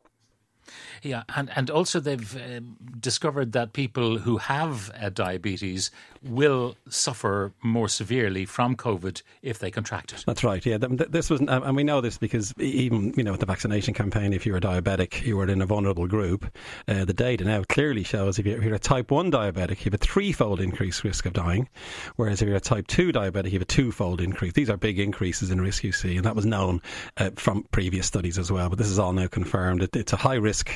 Yeah, 1.02 1.22
and, 1.34 1.50
and 1.54 1.70
also 1.70 2.00
they've 2.00 2.36
um, 2.36 2.76
discovered 3.00 3.52
that 3.52 3.72
people 3.72 4.18
who 4.18 4.38
have 4.38 4.90
uh, 5.00 5.10
diabetes 5.10 5.90
will 6.22 6.76
suffer 6.88 7.52
more 7.62 7.88
severely 7.88 8.44
from 8.44 8.76
COVID 8.76 9.22
if 9.42 9.58
they 9.58 9.70
contract 9.70 10.12
it. 10.12 10.24
That's 10.26 10.42
right. 10.42 10.64
Yeah, 10.64 10.78
this 10.80 11.30
was, 11.30 11.40
and 11.40 11.76
we 11.76 11.84
know 11.84 12.00
this 12.00 12.18
because 12.18 12.52
even 12.58 13.14
you 13.16 13.22
know 13.22 13.32
with 13.32 13.40
the 13.40 13.46
vaccination 13.46 13.94
campaign, 13.94 14.32
if 14.32 14.46
you 14.46 14.52
were 14.52 14.60
diabetic, 14.60 15.24
you 15.24 15.36
were 15.36 15.48
in 15.48 15.62
a 15.62 15.66
vulnerable 15.66 16.06
group. 16.06 16.50
Uh, 16.86 17.04
the 17.04 17.12
data 17.12 17.44
now 17.44 17.62
clearly 17.68 18.02
shows 18.02 18.38
if 18.38 18.46
you're 18.46 18.74
a 18.74 18.78
type 18.78 19.10
one 19.10 19.30
diabetic, 19.30 19.78
you 19.78 19.84
have 19.84 19.94
a 19.94 19.98
threefold 19.98 20.60
increased 20.60 21.04
risk 21.04 21.26
of 21.26 21.32
dying, 21.32 21.68
whereas 22.16 22.42
if 22.42 22.48
you're 22.48 22.56
a 22.56 22.60
type 22.60 22.86
two 22.86 23.12
diabetic, 23.12 23.46
you 23.46 23.52
have 23.52 23.62
a 23.62 23.66
twofold 23.66 24.20
increase. 24.20 24.52
These 24.52 24.70
are 24.70 24.76
big 24.76 24.98
increases 24.98 25.50
in 25.50 25.60
risk 25.60 25.84
you 25.84 25.92
see, 25.92 26.16
and 26.16 26.26
that 26.26 26.36
was 26.36 26.46
known 26.46 26.82
uh, 27.16 27.30
from 27.36 27.64
previous 27.70 28.06
studies 28.06 28.38
as 28.38 28.50
well. 28.50 28.68
But 28.68 28.78
this 28.78 28.88
is 28.88 28.98
all 28.98 29.12
now 29.12 29.26
confirmed. 29.28 29.82
It, 29.82 29.94
it's 29.94 30.12
a 30.12 30.16
high 30.16 30.34
risk, 30.34 30.67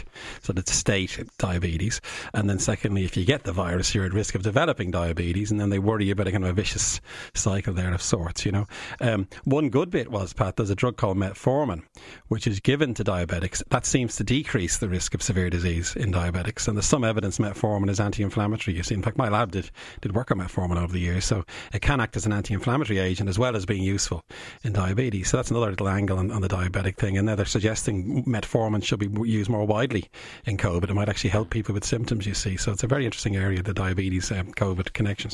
so 0.42 0.52
of 0.56 0.68
state 0.68 1.18
diabetes, 1.38 2.00
and 2.34 2.48
then 2.48 2.58
secondly, 2.58 3.04
if 3.04 3.16
you 3.16 3.24
get 3.24 3.44
the 3.44 3.52
virus, 3.52 3.94
you're 3.94 4.04
at 4.04 4.12
risk 4.12 4.34
of 4.34 4.42
developing 4.42 4.90
diabetes 4.90 5.12
diabetes, 5.12 5.50
and 5.50 5.60
then 5.60 5.70
they 5.70 5.78
worry 5.78 6.10
about 6.10 6.26
a 6.26 6.32
kind 6.32 6.44
of 6.44 6.50
a 6.50 6.52
vicious 6.52 7.00
cycle 7.34 7.74
there 7.74 7.92
of 7.92 8.02
sorts. 8.02 8.46
You 8.46 8.52
know, 8.52 8.66
um, 9.00 9.28
one 9.44 9.68
good 9.68 9.90
bit 9.90 10.10
was 10.10 10.32
Pat. 10.32 10.56
There's 10.56 10.70
a 10.70 10.74
drug 10.74 10.96
called 10.96 11.16
metformin, 11.16 11.82
which 12.28 12.46
is 12.46 12.60
given 12.60 12.94
to 12.94 13.04
diabetics. 13.04 13.62
That 13.68 13.86
seems 13.86 14.16
to 14.16 14.24
decrease 14.24 14.78
the 14.78 14.88
risk 14.88 15.14
of 15.14 15.22
severe 15.22 15.50
disease 15.50 15.94
in 15.96 16.12
diabetics, 16.12 16.68
and 16.68 16.76
there's 16.76 16.86
some 16.86 17.04
evidence 17.04 17.38
metformin 17.38 17.90
is 17.90 18.00
anti-inflammatory. 18.00 18.76
You 18.76 18.82
see, 18.82 18.94
in 18.94 19.02
fact, 19.02 19.18
my 19.18 19.28
lab 19.28 19.52
did 19.52 19.70
did 20.00 20.14
work 20.14 20.30
on 20.30 20.38
metformin 20.38 20.80
over 20.80 20.92
the 20.92 21.00
years, 21.00 21.24
so 21.24 21.44
it 21.72 21.82
can 21.82 22.00
act 22.00 22.16
as 22.16 22.26
an 22.26 22.32
anti-inflammatory 22.32 22.98
agent 22.98 23.28
as 23.28 23.38
well 23.38 23.56
as 23.56 23.66
being 23.66 23.82
useful 23.82 24.24
in 24.64 24.72
diabetes. 24.72 25.30
So 25.30 25.36
that's 25.36 25.50
another 25.50 25.70
little 25.70 25.88
angle 25.88 26.18
on, 26.18 26.30
on 26.30 26.42
the 26.42 26.48
diabetic 26.48 26.96
thing. 26.96 27.18
And 27.18 27.26
now 27.26 27.34
they're 27.34 27.46
suggesting 27.46 28.24
metformin 28.24 28.84
should 28.84 28.98
be 28.98 29.08
used 29.28 29.50
more 29.50 29.66
widely 29.72 30.10
in 30.44 30.58
COVID. 30.58 30.90
It 30.90 30.94
might 30.94 31.08
actually 31.08 31.30
help 31.30 31.48
people 31.48 31.72
with 31.72 31.84
symptoms. 31.84 32.26
You 32.26 32.34
see, 32.34 32.58
so 32.58 32.72
it's 32.72 32.82
a 32.82 32.86
very 32.86 33.06
interesting 33.06 33.36
area, 33.36 33.62
the 33.62 33.72
diabetes 33.72 34.30
um, 34.30 34.52
COVID 34.52 34.92
connection. 34.92 35.30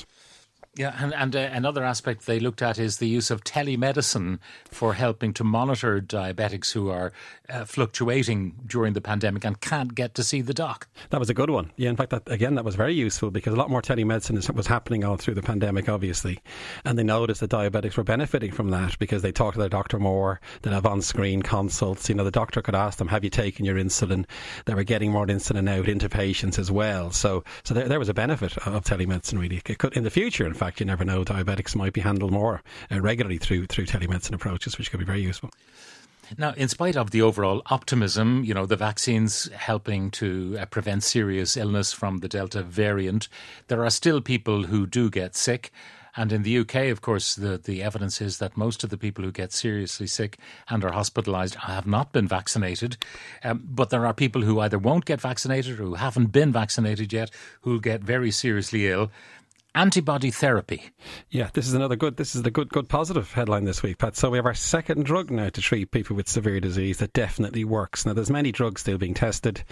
Yeah, 0.78 0.94
and, 0.96 1.12
and 1.12 1.34
uh, 1.34 1.50
another 1.52 1.82
aspect 1.82 2.26
they 2.26 2.38
looked 2.38 2.62
at 2.62 2.78
is 2.78 2.98
the 2.98 3.08
use 3.08 3.32
of 3.32 3.42
telemedicine 3.42 4.38
for 4.70 4.94
helping 4.94 5.34
to 5.34 5.42
monitor 5.42 6.00
diabetics 6.00 6.72
who 6.72 6.88
are 6.88 7.12
uh, 7.48 7.64
fluctuating 7.64 8.54
during 8.64 8.92
the 8.92 9.00
pandemic 9.00 9.44
and 9.44 9.60
can't 9.60 9.96
get 9.96 10.14
to 10.14 10.22
see 10.22 10.40
the 10.40 10.54
doc. 10.54 10.86
That 11.10 11.18
was 11.18 11.28
a 11.28 11.34
good 11.34 11.50
one. 11.50 11.72
Yeah, 11.74 11.90
in 11.90 11.96
fact, 11.96 12.10
that, 12.10 12.22
again, 12.30 12.54
that 12.54 12.64
was 12.64 12.76
very 12.76 12.94
useful 12.94 13.32
because 13.32 13.54
a 13.54 13.56
lot 13.56 13.70
more 13.70 13.82
telemedicine 13.82 14.54
was 14.54 14.68
happening 14.68 15.02
all 15.02 15.16
through 15.16 15.34
the 15.34 15.42
pandemic, 15.42 15.88
obviously. 15.88 16.40
And 16.84 16.96
they 16.96 17.02
noticed 17.02 17.40
that 17.40 17.50
diabetics 17.50 17.96
were 17.96 18.04
benefiting 18.04 18.52
from 18.52 18.70
that 18.70 18.96
because 19.00 19.22
they 19.22 19.32
talked 19.32 19.54
to 19.54 19.60
their 19.60 19.68
doctor 19.68 19.98
more, 19.98 20.40
they'd 20.62 20.72
have 20.72 20.86
on 20.86 21.02
screen 21.02 21.42
consults. 21.42 22.08
You 22.08 22.14
know, 22.14 22.22
the 22.22 22.30
doctor 22.30 22.62
could 22.62 22.76
ask 22.76 22.98
them, 22.98 23.08
Have 23.08 23.24
you 23.24 23.30
taken 23.30 23.64
your 23.64 23.78
insulin? 23.78 24.26
They 24.66 24.74
were 24.74 24.84
getting 24.84 25.10
more 25.10 25.26
insulin 25.26 25.68
out 25.68 25.88
into 25.88 26.08
patients 26.08 26.56
as 26.56 26.70
well. 26.70 27.10
So, 27.10 27.42
so 27.64 27.74
there, 27.74 27.88
there 27.88 27.98
was 27.98 28.08
a 28.08 28.14
benefit 28.14 28.56
of 28.58 28.84
telemedicine, 28.84 29.40
really. 29.40 29.60
It 29.66 29.78
could, 29.78 29.96
in 29.96 30.04
the 30.04 30.10
future, 30.10 30.46
in 30.46 30.54
fact, 30.54 30.67
fact, 30.68 30.80
you 30.80 30.86
never 30.86 31.04
know. 31.04 31.24
Diabetics 31.24 31.74
might 31.74 31.94
be 31.94 32.02
handled 32.02 32.30
more 32.30 32.60
uh, 32.92 33.00
regularly 33.00 33.38
through 33.38 33.66
through 33.66 33.86
telemedicine 33.86 34.34
approaches, 34.34 34.76
which 34.76 34.90
could 34.90 35.00
be 35.00 35.06
very 35.06 35.22
useful. 35.22 35.50
Now, 36.36 36.52
in 36.58 36.68
spite 36.68 36.94
of 36.94 37.10
the 37.10 37.22
overall 37.22 37.62
optimism, 37.66 38.44
you 38.44 38.52
know, 38.52 38.66
the 38.66 38.76
vaccines 38.76 39.50
helping 39.54 40.10
to 40.10 40.58
uh, 40.60 40.66
prevent 40.66 41.02
serious 41.04 41.56
illness 41.56 41.94
from 41.94 42.18
the 42.18 42.28
Delta 42.28 42.62
variant, 42.62 43.28
there 43.68 43.82
are 43.82 43.88
still 43.88 44.20
people 44.20 44.64
who 44.64 44.86
do 44.86 45.08
get 45.08 45.34
sick. 45.34 45.72
And 46.16 46.32
in 46.32 46.42
the 46.42 46.58
UK, 46.58 46.90
of 46.90 47.00
course, 47.00 47.34
the, 47.34 47.56
the 47.56 47.82
evidence 47.82 48.20
is 48.20 48.38
that 48.38 48.56
most 48.56 48.84
of 48.84 48.90
the 48.90 48.98
people 48.98 49.24
who 49.24 49.32
get 49.32 49.52
seriously 49.52 50.06
sick 50.06 50.36
and 50.68 50.84
are 50.84 50.92
hospitalised 50.92 51.54
have 51.54 51.86
not 51.86 52.12
been 52.12 52.28
vaccinated. 52.28 52.98
Um, 53.42 53.62
but 53.64 53.88
there 53.88 54.04
are 54.04 54.12
people 54.12 54.42
who 54.42 54.60
either 54.60 54.78
won't 54.78 55.06
get 55.06 55.20
vaccinated 55.20 55.80
or 55.80 55.84
who 55.84 55.94
haven't 55.94 56.32
been 56.32 56.52
vaccinated 56.52 57.12
yet 57.12 57.30
who'll 57.62 57.78
get 57.78 58.02
very 58.02 58.30
seriously 58.32 58.88
ill 58.88 59.10
antibody 59.74 60.30
therapy. 60.30 60.90
Yeah, 61.30 61.50
this 61.52 61.66
is 61.66 61.74
another 61.74 61.96
good. 61.96 62.16
This 62.16 62.34
is 62.34 62.42
the 62.42 62.50
good, 62.50 62.68
good 62.70 62.88
positive 62.88 63.32
headline 63.32 63.64
this 63.64 63.82
week, 63.82 63.98
Pat. 63.98 64.16
So 64.16 64.30
we 64.30 64.38
have 64.38 64.46
our 64.46 64.54
second 64.54 65.04
drug 65.04 65.30
now 65.30 65.48
to 65.50 65.60
treat 65.60 65.90
people 65.90 66.16
with 66.16 66.28
severe 66.28 66.60
disease 66.60 66.98
that 66.98 67.12
definitely 67.12 67.64
works. 67.64 68.04
Now, 68.04 68.12
there's 68.12 68.30
many 68.30 68.52
drugs 68.52 68.80
still 68.80 68.98
being 68.98 69.14
tested, 69.14 69.62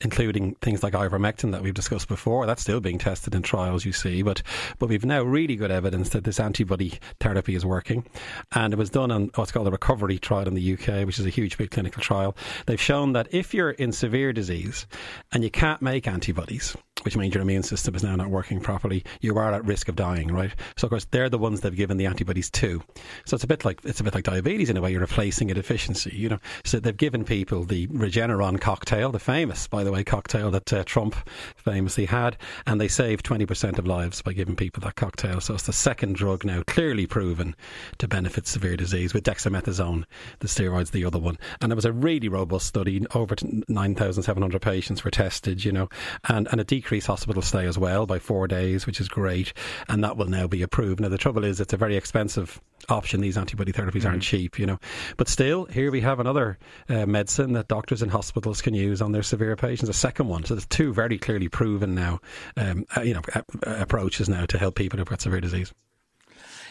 including 0.00 0.54
things 0.56 0.82
like 0.82 0.92
ivermectin 0.92 1.52
that 1.52 1.62
we've 1.62 1.74
discussed 1.74 2.08
before. 2.08 2.46
That's 2.46 2.62
still 2.62 2.80
being 2.80 2.98
tested 2.98 3.34
in 3.34 3.42
trials, 3.42 3.84
you 3.84 3.92
see. 3.92 4.22
But 4.22 4.42
but 4.78 4.88
we've 4.88 5.04
now 5.04 5.22
really 5.22 5.56
good 5.56 5.70
evidence 5.70 6.10
that 6.10 6.24
this 6.24 6.40
antibody 6.40 6.98
therapy 7.20 7.54
is 7.54 7.64
working, 7.64 8.06
and 8.52 8.72
it 8.72 8.78
was 8.78 8.90
done 8.90 9.10
on 9.10 9.30
what's 9.34 9.52
called 9.52 9.68
a 9.68 9.70
recovery 9.72 10.18
trial 10.18 10.48
in 10.48 10.54
the 10.54 10.72
UK, 10.74 11.06
which 11.06 11.18
is 11.18 11.26
a 11.26 11.30
huge 11.30 11.58
big 11.58 11.70
clinical 11.70 12.02
trial. 12.02 12.36
They've 12.66 12.80
shown 12.80 13.12
that 13.12 13.28
if 13.32 13.54
you're 13.54 13.70
in 13.70 13.92
severe 13.92 14.32
disease 14.32 14.86
and 15.32 15.42
you 15.42 15.50
can't 15.50 15.82
make 15.82 16.06
antibodies, 16.06 16.76
which 17.02 17.16
means 17.16 17.34
your 17.34 17.42
immune 17.42 17.62
system 17.62 17.94
is 17.94 18.02
now 18.02 18.16
not 18.16 18.30
working 18.30 18.60
properly, 18.60 19.04
you 19.20 19.36
are 19.36 19.52
at 19.52 19.64
risk 19.64 19.88
of 19.88 19.96
dying, 19.96 20.28
right? 20.28 20.52
So 20.76 20.86
of 20.86 20.90
course 20.90 21.06
they're 21.10 21.28
the 21.28 21.38
ones 21.38 21.60
they've 21.60 21.74
given 21.74 21.98
the 21.98 22.06
antibodies 22.06 22.50
to. 22.50 22.82
So 23.26 23.36
it's 23.36 23.44
a 23.44 23.46
bit 23.46 23.64
like 23.64 23.80
it's 23.84 24.00
a 24.00 24.04
bit 24.04 24.14
like 24.14 24.24
diabetes 24.24 24.70
in 24.70 24.76
a 24.76 24.80
way. 24.80 24.90
You're 24.90 25.00
replacing 25.00 25.50
a 25.50 25.54
deficiency, 25.54 26.10
you 26.14 26.28
know. 26.28 26.38
So 26.64 26.80
they've 26.80 26.96
given 26.96 27.24
people 27.24 27.64
the 27.64 27.86
Regeneron 27.88 28.60
cocktail, 28.60 29.12
the 29.12 29.18
famous, 29.18 29.68
by 29.68 29.84
the 29.84 29.92
way, 29.92 30.04
cocktail 30.04 30.50
that 30.50 30.72
uh, 30.72 30.84
Trump 30.84 31.14
famously 31.56 32.06
had, 32.06 32.36
and 32.66 32.80
they 32.80 32.88
saved 32.88 33.24
20% 33.24 33.78
of 33.78 33.86
lives 33.86 34.22
by 34.22 34.32
giving 34.32 34.56
people 34.56 34.80
that 34.82 34.96
cocktail. 34.96 35.40
So 35.40 35.54
it's 35.54 35.66
the 35.66 35.72
second 35.72 36.16
drug 36.16 36.44
now 36.44 36.62
clearly 36.66 37.06
proven 37.06 37.54
to 37.98 38.08
benefit 38.08 38.46
severe 38.46 38.76
disease 38.76 39.14
with 39.14 39.22
dexamethasone, 39.24 40.04
the 40.40 40.48
steroids, 40.48 40.90
the 40.90 41.04
other 41.04 41.18
one. 41.18 41.38
And 41.60 41.70
it 41.70 41.76
was 41.76 41.84
a 41.84 41.92
really 41.92 42.28
robust 42.28 42.66
study. 42.66 43.06
Over 43.14 43.36
9,700 43.68 44.60
patients 44.60 45.04
were 45.04 45.10
tested, 45.10 45.64
you 45.64 45.72
know, 45.72 45.88
and, 46.28 46.48
and 46.50 46.60
it 46.60 46.66
decreased 46.66 46.85
hospital 47.06 47.42
stay 47.42 47.66
as 47.66 47.76
well 47.78 48.06
by 48.06 48.18
four 48.18 48.46
days, 48.46 48.86
which 48.86 49.00
is 49.00 49.08
great 49.08 49.52
and 49.88 50.04
that 50.04 50.16
will 50.16 50.26
now 50.26 50.46
be 50.46 50.62
approved. 50.62 51.00
Now, 51.00 51.08
the 51.08 51.18
trouble 51.18 51.44
is, 51.44 51.60
it's 51.60 51.72
a 51.72 51.76
very 51.76 51.96
expensive 51.96 52.60
option. 52.88 53.20
These 53.20 53.36
antibody 53.36 53.72
therapies 53.72 54.02
mm. 54.02 54.10
aren't 54.10 54.22
cheap, 54.22 54.58
you 54.58 54.66
know. 54.66 54.78
But 55.16 55.28
still, 55.28 55.64
here 55.64 55.90
we 55.90 56.00
have 56.00 56.20
another 56.20 56.58
uh, 56.88 57.06
medicine 57.06 57.52
that 57.54 57.68
doctors 57.68 58.02
in 58.02 58.08
hospitals 58.08 58.62
can 58.62 58.74
use 58.74 59.02
on 59.02 59.12
their 59.12 59.22
severe 59.22 59.56
patients. 59.56 59.88
A 59.88 59.94
second 59.94 60.28
one. 60.28 60.44
So 60.44 60.54
there's 60.54 60.66
two 60.66 60.92
very 60.92 61.18
clearly 61.18 61.48
proven 61.48 61.94
now, 61.94 62.20
um, 62.56 62.84
uh, 62.96 63.00
you 63.02 63.14
know, 63.14 63.22
approaches 63.62 64.28
now 64.28 64.46
to 64.46 64.58
help 64.58 64.74
people 64.74 64.98
who've 64.98 65.08
got 65.08 65.20
severe 65.20 65.40
disease. 65.40 65.72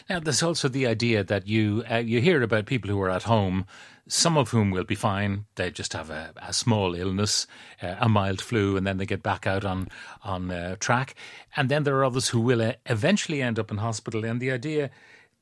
Now, 0.08 0.20
there's 0.20 0.42
also 0.42 0.68
the 0.68 0.86
idea 0.86 1.24
that 1.24 1.48
you 1.48 1.82
uh, 1.90 1.96
you 1.96 2.20
hear 2.20 2.42
about 2.42 2.66
people 2.66 2.90
who 2.90 3.00
are 3.02 3.10
at 3.10 3.24
home, 3.24 3.66
some 4.06 4.36
of 4.36 4.50
whom 4.50 4.70
will 4.70 4.84
be 4.84 4.94
fine. 4.94 5.46
They 5.56 5.70
just 5.70 5.94
have 5.94 6.10
a, 6.10 6.32
a 6.36 6.52
small 6.52 6.94
illness, 6.94 7.46
uh, 7.82 7.96
a 7.98 8.08
mild 8.08 8.40
flu, 8.40 8.76
and 8.76 8.86
then 8.86 8.98
they 8.98 9.06
get 9.06 9.22
back 9.22 9.46
out 9.46 9.64
on 9.64 9.88
on 10.22 10.50
uh, 10.50 10.76
track. 10.78 11.16
And 11.56 11.68
then 11.68 11.82
there 11.82 11.96
are 11.96 12.04
others 12.04 12.28
who 12.28 12.40
will 12.40 12.62
uh, 12.62 12.74
eventually 12.86 13.42
end 13.42 13.58
up 13.58 13.70
in 13.70 13.78
hospital. 13.78 14.24
And 14.24 14.40
the 14.40 14.52
idea 14.52 14.90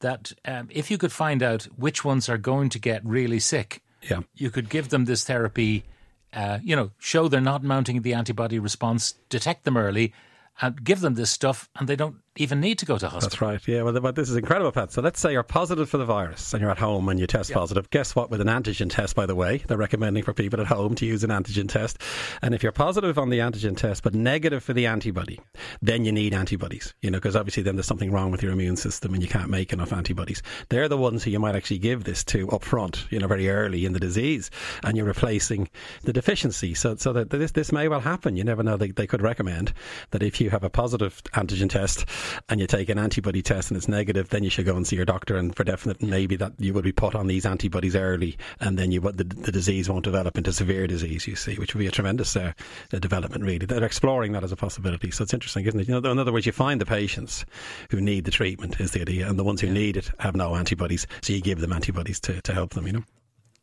that 0.01 0.33
um, 0.47 0.69
if 0.71 0.91
you 0.91 0.97
could 0.97 1.13
find 1.13 1.43
out 1.43 1.65
which 1.77 2.05
ones 2.05 2.29
are 2.29 2.39
going 2.39 2.71
to 2.71 2.79
get 2.79 3.05
really 3.05 3.41
sick, 3.41 3.83
yeah. 4.03 4.21
you 4.35 4.51
could 4.51 4.71
give 4.71 4.89
them 4.89 5.05
this 5.05 5.25
therapy. 5.25 5.85
Uh, 6.33 6.59
you 6.65 6.75
know, 6.75 6.91
show 6.99 7.29
they're 7.29 7.41
not 7.41 7.63
mounting 7.63 8.03
the 8.03 8.15
antibody 8.15 8.59
response, 8.59 9.13
detect 9.29 9.65
them 9.65 9.77
early, 9.77 10.13
and 10.61 10.83
give 10.83 11.01
them 11.01 11.15
this 11.15 11.31
stuff, 11.31 11.69
and 11.77 11.87
they 11.87 11.97
don't 11.97 12.17
even 12.37 12.61
need 12.61 12.79
to 12.79 12.87
go 12.87 12.99
to 12.99 13.09
hospital. 13.09 13.29
That's 13.29 13.41
right. 13.41 13.69
Yeah, 13.69 13.83
well, 13.83 13.99
but 14.01 14.17
this 14.17 14.29
is 14.29 14.37
incredible, 14.37 14.73
Pat. 14.73 14.91
So 14.91 15.01
let's 15.03 15.21
say 15.21 15.33
you're 15.33 15.43
positive 15.43 15.89
for 15.89 15.99
the 15.99 16.05
virus 16.05 16.53
and 16.53 16.61
you're 16.61 16.71
at 16.71 16.79
home 16.79 17.09
and 17.09 17.21
you 17.21 17.27
test 17.27 17.51
yep. 17.51 17.59
positive. 17.59 17.91
Guess 17.91 18.17
what? 18.17 18.31
With 18.31 18.41
an 18.41 18.49
antigen 18.49 18.91
test, 18.91 19.15
by 19.15 19.27
the 19.27 19.35
way, 19.35 19.59
they're 19.69 19.77
recommending 19.77 20.25
for 20.25 20.33
people 20.33 20.61
at 20.61 20.67
home 20.67 20.95
to 20.97 21.07
use 21.07 21.23
an 21.23 21.31
antigen 21.31 21.69
test. 21.69 21.99
And 22.43 22.55
if 22.55 22.63
you're 22.63 22.73
positive 22.73 23.19
on 23.19 23.31
the 23.31 23.39
antigen 23.39 23.77
test 23.77 24.03
but 24.03 24.15
negative 24.15 24.65
for 24.65 24.73
the 24.73 24.87
antibody, 24.87 25.41
then 25.81 26.05
you 26.05 26.13
need 26.13 26.35
antibodies. 26.35 26.93
You 27.03 27.11
know, 27.11 27.19
because 27.19 27.37
obviously 27.37 27.63
then 27.63 27.77
there's 27.77 27.87
something 27.87 28.11
wrong 28.11 28.33
with 28.33 28.43
your 28.43 28.53
immune 28.53 28.77
system 28.77 29.15
and 29.15 29.23
you 29.23 29.29
can't 29.29 29.51
make 29.51 29.73
enough 29.73 29.93
antibodies. 29.93 30.43
They're 30.71 30.89
the 30.89 30.97
ones 30.97 31.23
who 31.23 31.31
you 31.31 31.39
might 31.39 31.55
actually 31.55 31.79
give 31.79 32.05
this 32.05 32.25
to 32.25 32.49
up 32.51 32.65
front. 32.65 33.07
You 33.11 33.21
know, 33.21 33.29
very 33.29 33.49
early 33.49 33.85
in 33.85 33.93
the 33.93 34.01
disease, 34.01 34.51
and 34.83 34.97
you're 34.97 35.07
replacing 35.07 35.69
the 36.03 36.13
deficiency. 36.13 36.75
So, 36.75 36.97
so 36.97 37.13
that 37.13 37.31
this 37.31 37.53
this 37.53 37.71
may 37.71 37.87
well 37.89 38.01
happen. 38.01 38.37
You 38.37 38.45
never 38.45 38.63
know. 38.63 38.77
They, 38.77 38.91
they 38.91 39.07
could 39.07 39.23
recommend 39.23 39.73
that 40.11 40.23
if 40.23 40.41
you 40.41 40.51
have 40.51 40.65
a 40.65 40.71
positive 40.71 41.23
antigen 41.35 41.71
test 41.71 42.07
and 42.49 42.61
you 42.61 42.67
take 42.67 42.89
an 42.89 42.99
antibody 42.99 43.43
test 43.43 43.71
and 43.71 43.77
it's 43.77 43.89
negative, 43.89 44.29
then 44.29 44.45
you 44.45 44.51
should 44.51 44.67
go 44.67 44.77
and 44.77 44.87
see 44.87 44.97
your 44.97 45.05
doctor. 45.05 45.37
And 45.37 45.55
for 45.55 45.65
definite, 45.65 46.03
maybe 46.03 46.37
that 46.37 46.53
you 46.59 46.73
would 46.75 46.85
be 46.85 46.93
put 46.93 47.15
on 47.15 47.27
these 47.27 47.47
antibodies 47.47 47.97
early, 47.97 48.37
and 48.61 48.79
then 48.79 48.93
you 48.93 49.01
the, 49.01 49.25
the 49.25 49.53
disease 49.53 49.89
won't 49.89 50.05
develop 50.05 50.37
into 50.37 50.53
severe 50.53 50.87
disease. 50.87 51.27
You 51.27 51.37
see, 51.37 51.57
which 51.57 51.75
would 51.75 51.81
be 51.81 51.87
a 51.87 51.93
tremendous 51.93 52.37
uh, 52.37 52.53
development. 52.91 53.45
Really, 53.45 53.67
they're 53.67 53.85
exploring 53.85 54.33
that 54.33 54.45
as 54.45 54.53
a 54.53 54.57
possibility. 54.57 55.11
So 55.11 55.25
it's 55.25 55.35
interesting, 55.35 55.67
isn't 55.67 55.81
it? 55.81 55.89
You 55.89 56.01
know, 56.01 56.11
in 56.11 56.19
other 56.19 56.33
words, 56.33 56.47
you 56.47 56.53
find 56.53 56.81
the 56.81 56.87
patients 56.87 57.45
who 57.91 58.01
need 58.01 58.25
the 58.25 58.31
treatment 58.31 58.81
is 58.81 58.93
the 58.93 59.01
idea, 59.01 59.29
and 59.29 59.39
the 59.39 59.45
ones 59.45 59.61
who 59.61 59.69
yeah. 59.69 59.75
need 59.75 59.97
it 59.97 60.11
have 60.19 60.37
no 60.37 60.57
antibodies, 60.57 61.07
so 61.23 61.33
you 61.33 61.41
give 61.41 61.61
them 61.61 61.73
antibodies 61.73 62.21
to 62.21 62.41
to 62.43 62.53
help 62.53 62.75
them. 62.75 62.87
You 62.87 62.93
know 62.95 63.05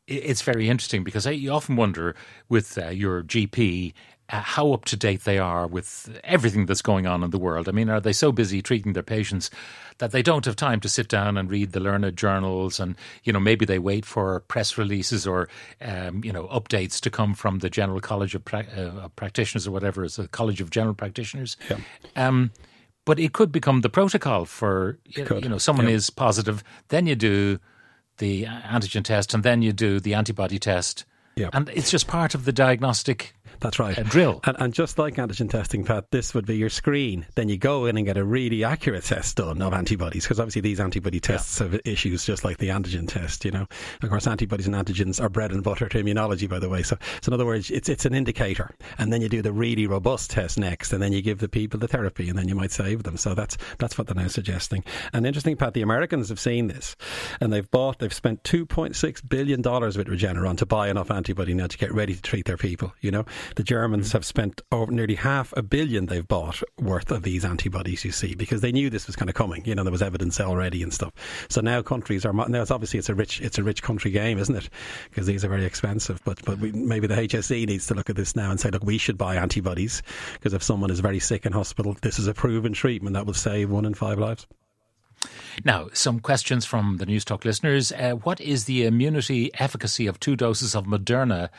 it's 0.07 0.41
very 0.41 0.67
interesting 0.67 1.03
because 1.03 1.25
I, 1.25 1.31
you 1.31 1.51
often 1.51 1.75
wonder 1.75 2.15
with 2.49 2.77
uh, 2.77 2.89
your 2.89 3.23
GP 3.23 3.93
how 4.39 4.71
up 4.71 4.85
to 4.85 4.95
date 4.95 5.25
they 5.25 5.37
are 5.37 5.67
with 5.67 6.09
everything 6.23 6.65
that's 6.65 6.81
going 6.81 7.05
on 7.05 7.23
in 7.23 7.31
the 7.31 7.37
world. 7.37 7.67
I 7.67 7.71
mean, 7.71 7.89
are 7.89 7.99
they 7.99 8.13
so 8.13 8.31
busy 8.31 8.61
treating 8.61 8.93
their 8.93 9.03
patients 9.03 9.51
that 9.97 10.11
they 10.11 10.21
don't 10.21 10.45
have 10.45 10.55
time 10.55 10.79
to 10.79 10.89
sit 10.89 11.09
down 11.09 11.37
and 11.37 11.49
read 11.49 11.73
the 11.73 11.79
learned 11.79 12.15
journals 12.15 12.79
and, 12.79 12.95
you 13.23 13.33
know, 13.33 13.39
maybe 13.39 13.65
they 13.65 13.77
wait 13.77 14.05
for 14.05 14.39
press 14.41 14.77
releases 14.77 15.27
or, 15.27 15.49
um, 15.81 16.23
you 16.23 16.31
know, 16.31 16.47
updates 16.47 16.99
to 17.01 17.09
come 17.09 17.33
from 17.33 17.59
the 17.59 17.69
General 17.69 17.99
College 17.99 18.33
of 18.33 18.45
pra- 18.45 18.65
uh, 18.65 19.09
Practitioners 19.09 19.67
or 19.67 19.71
whatever, 19.71 20.05
it's 20.05 20.17
a 20.17 20.27
College 20.29 20.61
of 20.61 20.69
General 20.69 20.95
Practitioners. 20.95 21.57
Yeah. 21.69 21.77
Um, 22.15 22.51
but 23.05 23.19
it 23.19 23.33
could 23.33 23.51
become 23.51 23.81
the 23.81 23.89
protocol 23.89 24.45
for, 24.45 24.97
you 25.05 25.49
know, 25.49 25.57
someone 25.57 25.87
yeah. 25.87 25.95
is 25.95 26.09
positive, 26.09 26.63
then 26.87 27.05
you 27.05 27.15
do 27.15 27.59
the 28.17 28.45
antigen 28.45 29.03
test 29.03 29.33
and 29.33 29.43
then 29.43 29.61
you 29.61 29.73
do 29.73 29.99
the 29.99 30.13
antibody 30.13 30.59
test. 30.59 31.05
Yeah. 31.35 31.49
And 31.53 31.69
it's 31.69 31.89
just 31.89 32.07
part 32.07 32.35
of 32.35 32.45
the 32.45 32.51
diagnostic 32.51 33.33
that's 33.61 33.79
right. 33.79 33.97
A 33.97 34.03
drill. 34.03 34.41
And, 34.43 34.57
and, 34.59 34.73
just 34.73 34.97
like 34.97 35.15
antigen 35.15 35.49
testing, 35.49 35.83
Pat, 35.83 36.11
this 36.11 36.33
would 36.33 36.45
be 36.45 36.57
your 36.57 36.69
screen. 36.69 37.25
Then 37.35 37.47
you 37.47 37.57
go 37.57 37.85
in 37.85 37.95
and 37.95 38.05
get 38.05 38.17
a 38.17 38.23
really 38.23 38.63
accurate 38.63 39.03
test 39.03 39.37
done 39.37 39.61
of 39.61 39.73
antibodies, 39.73 40.23
because 40.23 40.39
obviously 40.39 40.61
these 40.61 40.79
antibody 40.79 41.19
tests 41.19 41.59
yeah. 41.59 41.67
have 41.67 41.81
issues 41.85 42.25
just 42.25 42.43
like 42.43 42.57
the 42.57 42.69
antigen 42.69 43.07
test, 43.07 43.45
you 43.45 43.51
know. 43.51 43.67
Of 44.01 44.09
course, 44.09 44.27
antibodies 44.27 44.67
and 44.67 44.75
antigens 44.75 45.21
are 45.21 45.29
bread 45.29 45.51
and 45.51 45.63
butter 45.63 45.87
to 45.87 46.03
immunology, 46.03 46.49
by 46.49 46.59
the 46.59 46.69
way. 46.69 46.81
So, 46.83 46.97
so 47.21 47.29
in 47.29 47.33
other 47.33 47.45
words, 47.45 47.69
it's, 47.69 47.87
it's 47.87 48.05
an 48.05 48.13
indicator. 48.13 48.71
And 48.97 49.13
then 49.13 49.21
you 49.21 49.29
do 49.29 49.41
the 49.41 49.53
really 49.53 49.85
robust 49.85 50.31
test 50.31 50.57
next, 50.57 50.91
and 50.91 51.01
then 51.01 51.13
you 51.13 51.21
give 51.21 51.39
the 51.39 51.49
people 51.49 51.79
the 51.79 51.87
therapy, 51.87 52.29
and 52.29 52.37
then 52.37 52.47
you 52.47 52.55
might 52.55 52.71
save 52.71 53.03
them. 53.03 53.17
So 53.17 53.35
that's, 53.35 53.57
that's 53.77 53.97
what 53.97 54.07
they're 54.07 54.15
now 54.15 54.27
suggesting. 54.27 54.83
And 55.13 55.25
interesting, 55.25 55.55
Pat, 55.55 55.73
the 55.73 55.83
Americans 55.83 56.29
have 56.29 56.39
seen 56.39 56.67
this, 56.67 56.95
and 57.39 57.53
they've 57.53 57.69
bought, 57.69 57.99
they've 57.99 58.13
spent 58.13 58.43
$2.6 58.43 59.29
billion 59.29 59.61
with 59.61 60.07
Regeneron 60.07 60.57
to 60.57 60.65
buy 60.65 60.89
enough 60.89 61.11
antibody 61.11 61.53
now 61.53 61.67
to 61.67 61.77
get 61.77 61.93
ready 61.93 62.15
to 62.15 62.21
treat 62.21 62.45
their 62.45 62.57
people, 62.57 62.93
you 63.01 63.11
know. 63.11 63.25
The 63.55 63.63
Germans 63.63 64.11
have 64.13 64.25
spent 64.25 64.61
over 64.71 64.91
nearly 64.91 65.15
half 65.15 65.53
a 65.57 65.61
billion 65.61 66.05
they've 66.05 66.27
bought 66.27 66.61
worth 66.79 67.11
of 67.11 67.23
these 67.23 67.43
antibodies, 67.43 68.05
you 68.05 68.11
see, 68.11 68.35
because 68.35 68.61
they 68.61 68.71
knew 68.71 68.89
this 68.89 69.07
was 69.07 69.15
kind 69.15 69.29
of 69.29 69.35
coming. 69.35 69.65
You 69.65 69.75
know, 69.75 69.83
there 69.83 69.91
was 69.91 70.01
evidence 70.01 70.39
already 70.39 70.83
and 70.83 70.93
stuff. 70.93 71.13
So 71.49 71.61
now 71.61 71.81
countries 71.81 72.25
are, 72.25 72.33
now 72.33 72.61
it's 72.61 72.71
obviously 72.71 72.99
it's 72.99 73.09
a 73.09 73.15
rich, 73.15 73.41
it's 73.41 73.57
a 73.57 73.63
rich 73.63 73.83
country 73.83 74.11
game, 74.11 74.37
isn't 74.37 74.55
it? 74.55 74.69
Because 75.09 75.27
these 75.27 75.43
are 75.43 75.49
very 75.49 75.65
expensive. 75.65 76.21
But, 76.23 76.43
but 76.45 76.59
we, 76.59 76.71
maybe 76.71 77.07
the 77.07 77.15
HSE 77.15 77.67
needs 77.67 77.87
to 77.87 77.93
look 77.93 78.09
at 78.09 78.15
this 78.15 78.35
now 78.35 78.51
and 78.51 78.59
say, 78.59 78.69
look, 78.69 78.83
we 78.83 78.97
should 78.97 79.17
buy 79.17 79.35
antibodies 79.35 80.01
because 80.33 80.53
if 80.53 80.63
someone 80.63 80.91
is 80.91 80.99
very 80.99 81.19
sick 81.19 81.45
in 81.45 81.51
hospital, 81.51 81.95
this 82.01 82.19
is 82.19 82.27
a 82.27 82.33
proven 82.33 82.73
treatment 82.73 83.13
that 83.15 83.25
will 83.25 83.33
save 83.33 83.69
one 83.69 83.85
in 83.85 83.93
five 83.93 84.19
lives. 84.19 84.47
Now, 85.63 85.89
some 85.93 86.19
questions 86.19 86.65
from 86.65 86.97
the 86.97 87.05
Newstalk 87.05 87.45
listeners. 87.45 87.91
Uh, 87.91 88.13
what 88.13 88.41
is 88.41 88.65
the 88.65 88.85
immunity 88.85 89.51
efficacy 89.59 90.07
of 90.07 90.19
two 90.19 90.35
doses 90.35 90.75
of 90.75 90.85
Moderna 90.85 91.49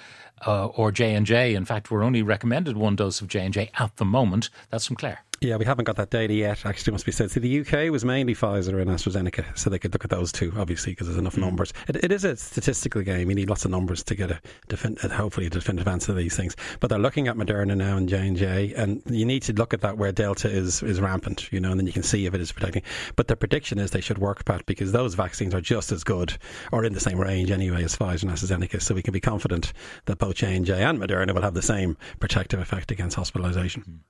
uh, 0.46 0.66
or 0.66 0.92
J 0.92 1.14
and 1.14 1.26
J? 1.26 1.54
In 1.54 1.64
fact, 1.64 1.90
we're 1.90 2.02
only 2.02 2.22
recommended 2.22 2.76
one 2.76 2.96
dose 2.96 3.20
of 3.20 3.28
J 3.28 3.44
and 3.44 3.54
J 3.54 3.70
at 3.78 3.96
the 3.96 4.04
moment. 4.04 4.50
That's 4.70 4.86
from 4.86 4.96
Claire. 4.96 5.24
Yeah, 5.42 5.56
we 5.56 5.64
haven't 5.64 5.86
got 5.86 5.96
that 5.96 6.10
data 6.10 6.32
yet. 6.32 6.64
Actually, 6.64 6.92
must 6.92 7.04
be 7.04 7.10
said. 7.10 7.32
See, 7.32 7.40
the 7.40 7.60
UK 7.62 7.90
was 7.90 8.04
mainly 8.04 8.32
Pfizer 8.32 8.80
and 8.80 8.88
AstraZeneca, 8.88 9.58
so 9.58 9.70
they 9.70 9.78
could 9.80 9.92
look 9.92 10.04
at 10.04 10.10
those 10.10 10.30
two, 10.30 10.52
obviously, 10.56 10.92
because 10.92 11.08
there's 11.08 11.18
enough 11.18 11.34
mm. 11.34 11.40
numbers. 11.40 11.72
It, 11.88 11.96
it 11.96 12.12
is 12.12 12.24
a 12.24 12.36
statistical 12.36 13.02
game. 13.02 13.28
You 13.28 13.34
need 13.34 13.50
lots 13.50 13.64
of 13.64 13.72
numbers 13.72 14.04
to 14.04 14.14
get 14.14 14.30
a 14.30 14.40
defin- 14.68 15.10
hopefully 15.10 15.46
a 15.46 15.50
definitive 15.50 15.88
answer 15.88 16.06
to 16.08 16.12
these 16.12 16.36
things. 16.36 16.54
But 16.78 16.90
they're 16.90 16.98
looking 17.00 17.26
at 17.26 17.34
Moderna 17.34 17.76
now 17.76 17.96
and 17.96 18.08
J 18.08 18.28
and 18.28 18.36
J, 18.36 18.72
and 18.76 19.02
you 19.06 19.26
need 19.26 19.42
to 19.42 19.52
look 19.52 19.74
at 19.74 19.80
that 19.80 19.98
where 19.98 20.12
Delta 20.12 20.48
is 20.48 20.80
is 20.80 21.00
rampant, 21.00 21.52
you 21.52 21.58
know, 21.58 21.72
and 21.72 21.80
then 21.80 21.88
you 21.88 21.92
can 21.92 22.04
see 22.04 22.24
if 22.24 22.34
it 22.34 22.40
is 22.40 22.52
protecting. 22.52 22.84
But 23.16 23.26
the 23.26 23.34
prediction 23.34 23.80
is 23.80 23.90
they 23.90 24.00
should 24.00 24.18
work, 24.18 24.44
Pat, 24.44 24.64
because 24.66 24.92
those 24.92 25.16
vaccines 25.16 25.56
are 25.56 25.60
just 25.60 25.90
as 25.90 26.04
good, 26.04 26.38
or 26.70 26.84
in 26.84 26.92
the 26.92 27.00
same 27.00 27.18
range 27.18 27.50
anyway, 27.50 27.82
as 27.82 27.96
Pfizer 27.96 28.22
and 28.22 28.30
AstraZeneca. 28.30 28.80
So 28.80 28.94
we 28.94 29.02
can 29.02 29.12
be 29.12 29.20
confident 29.20 29.72
that 30.04 30.18
both 30.18 30.36
J 30.36 30.54
and 30.54 30.64
J 30.64 30.84
and 30.84 31.00
Moderna 31.00 31.34
will 31.34 31.42
have 31.42 31.54
the 31.54 31.62
same 31.62 31.96
protective 32.20 32.60
effect 32.60 32.92
against 32.92 33.16
hospitalisation. 33.16 34.02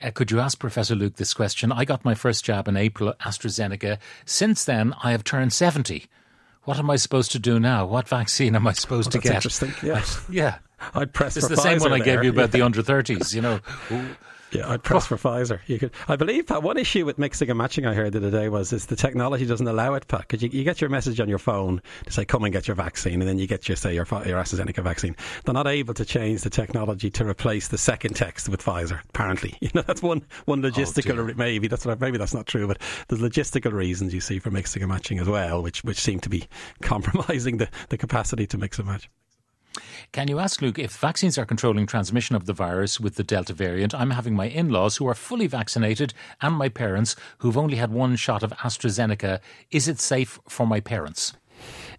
Uh, 0.00 0.10
could 0.10 0.30
you 0.30 0.40
ask 0.40 0.58
Professor 0.58 0.94
Luke 0.94 1.16
this 1.16 1.34
question? 1.34 1.72
I 1.72 1.84
got 1.84 2.04
my 2.04 2.14
first 2.14 2.44
jab 2.44 2.68
in 2.68 2.76
April, 2.76 3.10
at 3.10 3.18
AstraZeneca. 3.20 3.98
Since 4.24 4.64
then, 4.64 4.94
I 5.02 5.10
have 5.10 5.24
turned 5.24 5.52
70. 5.52 6.06
What 6.64 6.78
am 6.78 6.90
I 6.90 6.96
supposed 6.96 7.32
to 7.32 7.38
do 7.38 7.58
now? 7.58 7.86
What 7.86 8.08
vaccine 8.08 8.54
am 8.54 8.66
I 8.66 8.72
supposed 8.72 9.12
well, 9.12 9.20
to 9.22 9.28
get? 9.28 9.34
Interesting. 9.34 9.74
Yeah. 9.82 10.04
yeah. 10.30 10.58
I'd 10.94 11.12
press. 11.12 11.36
It's 11.36 11.48
the 11.48 11.56
same 11.56 11.78
one 11.80 11.92
I 11.92 12.00
gave 12.00 12.24
you 12.24 12.30
about 12.30 12.52
the 12.52 12.62
under 12.62 12.82
30s, 12.82 13.34
you 13.34 13.40
know. 13.40 13.60
Yeah, 14.52 14.68
I'd 14.68 14.82
press 14.82 15.06
for 15.06 15.16
Pfizer. 15.16 15.60
You 15.66 15.78
could, 15.78 15.92
I 16.08 16.16
believe, 16.16 16.46
Pat, 16.46 16.62
one 16.62 16.76
issue 16.76 17.06
with 17.06 17.18
mixing 17.18 17.48
and 17.48 17.56
matching 17.56 17.86
I 17.86 17.94
heard 17.94 18.12
the 18.12 18.18
other 18.18 18.30
day 18.30 18.50
was 18.50 18.72
is 18.72 18.86
the 18.86 18.96
technology 18.96 19.46
doesn't 19.46 19.66
allow 19.66 19.94
it, 19.94 20.06
Pat. 20.08 20.22
Because 20.22 20.42
you, 20.42 20.50
you, 20.50 20.62
get 20.62 20.80
your 20.80 20.90
message 20.90 21.20
on 21.20 21.28
your 21.28 21.38
phone 21.38 21.80
to 22.04 22.12
say, 22.12 22.26
come 22.26 22.44
and 22.44 22.52
get 22.52 22.68
your 22.68 22.74
vaccine, 22.74 23.20
and 23.22 23.28
then 23.28 23.38
you 23.38 23.46
get 23.46 23.66
your, 23.66 23.76
say, 23.76 23.94
your, 23.94 24.06
your 24.26 24.38
AstraZeneca 24.38 24.82
vaccine. 24.82 25.16
They're 25.44 25.54
not 25.54 25.66
able 25.66 25.94
to 25.94 26.04
change 26.04 26.42
the 26.42 26.50
technology 26.50 27.10
to 27.10 27.26
replace 27.26 27.68
the 27.68 27.78
second 27.78 28.14
text 28.14 28.48
with 28.48 28.62
Pfizer, 28.62 29.00
apparently. 29.08 29.56
You 29.62 29.70
know, 29.74 29.82
that's 29.82 30.02
one, 30.02 30.26
one 30.46 30.64
oh, 30.64 30.68
logistical, 30.70 31.30
oh 31.30 31.34
maybe, 31.36 31.68
that's 31.68 31.86
what, 31.86 32.00
maybe 32.00 32.18
that's 32.18 32.34
not 32.34 32.46
true, 32.46 32.66
but 32.66 32.78
there's 33.06 33.22
logistical 33.22 33.72
reasons 33.72 34.12
you 34.12 34.20
see 34.20 34.40
for 34.40 34.50
mixing 34.50 34.82
and 34.82 34.90
matching 34.90 35.20
as 35.20 35.28
well, 35.28 35.62
which, 35.62 35.84
which 35.84 35.98
seem 36.00 36.18
to 36.18 36.28
be 36.28 36.48
compromising 36.82 37.58
the, 37.58 37.68
the 37.88 37.96
capacity 37.96 38.44
to 38.48 38.58
mix 38.58 38.80
and 38.80 38.88
match. 38.88 39.08
Can 40.12 40.28
you 40.28 40.38
ask 40.38 40.60
Luke 40.60 40.78
if 40.78 40.96
vaccines 40.96 41.38
are 41.38 41.46
controlling 41.46 41.86
transmission 41.86 42.36
of 42.36 42.46
the 42.46 42.52
virus 42.52 43.00
with 43.00 43.16
the 43.16 43.24
Delta 43.24 43.54
variant? 43.54 43.94
I'm 43.94 44.10
having 44.10 44.34
my 44.34 44.46
in 44.46 44.68
laws 44.68 44.96
who 44.96 45.06
are 45.06 45.14
fully 45.14 45.46
vaccinated 45.46 46.12
and 46.40 46.54
my 46.54 46.68
parents 46.68 47.16
who've 47.38 47.56
only 47.56 47.76
had 47.76 47.92
one 47.92 48.16
shot 48.16 48.42
of 48.42 48.52
AstraZeneca. 48.52 49.40
Is 49.70 49.88
it 49.88 50.00
safe 50.00 50.38
for 50.48 50.66
my 50.66 50.80
parents? 50.80 51.32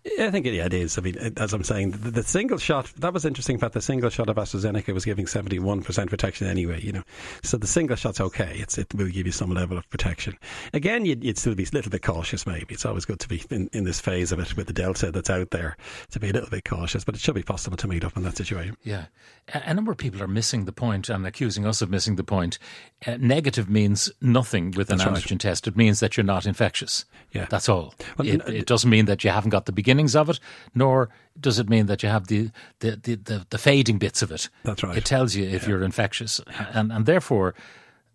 I 0.05 0.31
think 0.31 0.45
it, 0.45 0.53
yeah, 0.53 0.65
it 0.65 0.73
is. 0.73 0.97
I 0.97 1.01
mean, 1.01 1.17
as 1.37 1.53
I'm 1.53 1.63
saying, 1.63 1.91
the, 1.91 2.11
the, 2.11 2.23
single 2.23 2.57
shot 2.57 2.91
that 2.97 3.13
was 3.13 3.23
interesting. 3.23 3.57
Fact, 3.57 3.73
the 3.73 3.81
single 3.81 4.09
shot 4.09 4.27
of 4.27 4.35
AstraZeneca 4.35 4.93
was 4.93 5.05
giving 5.05 5.27
71 5.27 5.81
percent 5.81 6.09
protection 6.09 6.47
anyway. 6.47 6.81
You 6.81 6.91
know, 6.91 7.03
so 7.41 7.57
the 7.57 7.67
single 7.67 7.95
shot's 7.95 8.19
okay. 8.19 8.57
It's, 8.59 8.77
it 8.77 8.93
will 8.93 9.07
give 9.07 9.25
you 9.25 9.31
some 9.31 9.51
level 9.51 9.77
of 9.77 9.89
protection. 9.89 10.37
Again, 10.73 11.05
you'd, 11.05 11.23
you'd, 11.23 11.37
still 11.37 11.55
be 11.55 11.63
a 11.63 11.67
little 11.71 11.89
bit 11.89 12.01
cautious. 12.01 12.45
Maybe 12.45 12.73
it's 12.73 12.85
always 12.85 13.05
good 13.05 13.19
to 13.21 13.29
be 13.29 13.43
in, 13.49 13.69
in 13.71 13.85
this 13.85 14.01
phase 14.01 14.33
of 14.33 14.39
it 14.39 14.57
with 14.57 14.67
the 14.67 14.73
delta 14.73 15.09
that's 15.09 15.29
out 15.29 15.51
there 15.51 15.77
to 16.11 16.19
be 16.19 16.29
a 16.29 16.33
little 16.33 16.49
bit 16.49 16.65
cautious. 16.65 17.05
But 17.05 17.15
it 17.15 17.21
should 17.21 17.35
be 17.35 17.43
possible 17.43 17.77
to 17.77 17.87
meet 17.87 18.03
up 18.03 18.17
in 18.17 18.23
that 18.23 18.35
situation. 18.35 18.75
Yeah, 18.83 19.05
a 19.53 19.73
number 19.73 19.91
of 19.91 19.97
people 19.97 20.21
are 20.21 20.27
missing 20.27 20.65
the 20.65 20.73
point 20.73 21.07
and 21.07 21.25
accusing 21.25 21.65
us 21.65 21.81
of 21.81 21.89
missing 21.89 22.17
the 22.17 22.25
point. 22.25 22.59
Uh, 23.07 23.15
negative 23.19 23.69
means 23.69 24.11
nothing 24.21 24.71
with 24.71 24.89
an 24.89 24.97
that's 24.97 25.09
antigen 25.09 25.31
right. 25.31 25.39
test. 25.39 25.65
It 25.65 25.77
means 25.77 26.01
that 26.01 26.17
you're 26.17 26.25
not 26.25 26.45
infectious. 26.45 27.05
Yeah, 27.31 27.47
that's 27.49 27.69
all. 27.69 27.95
Well, 28.17 28.27
it, 28.27 28.41
it 28.49 28.65
doesn't 28.65 28.89
mean 28.89 29.05
that 29.05 29.23
you 29.23 29.29
haven't 29.29 29.51
got 29.51 29.65
the 29.65 29.71
beginning 29.71 29.92
beginnings 29.93 30.15
of 30.15 30.29
it, 30.29 30.39
nor 30.73 31.09
does 31.39 31.59
it 31.59 31.69
mean 31.69 31.85
that 31.85 32.03
you 32.03 32.09
have 32.09 32.27
the 32.27 32.49
the, 32.79 32.99
the, 33.03 33.15
the, 33.15 33.45
the 33.49 33.57
fading 33.57 33.97
bits 33.97 34.21
of 34.21 34.31
it. 34.31 34.49
That's 34.63 34.83
right. 34.83 34.97
It 34.97 35.05
tells 35.05 35.35
you 35.35 35.45
if 35.45 35.63
yeah. 35.63 35.69
you're 35.69 35.83
infectious. 35.83 36.41
And, 36.73 36.91
and 36.91 37.05
therefore, 37.05 37.53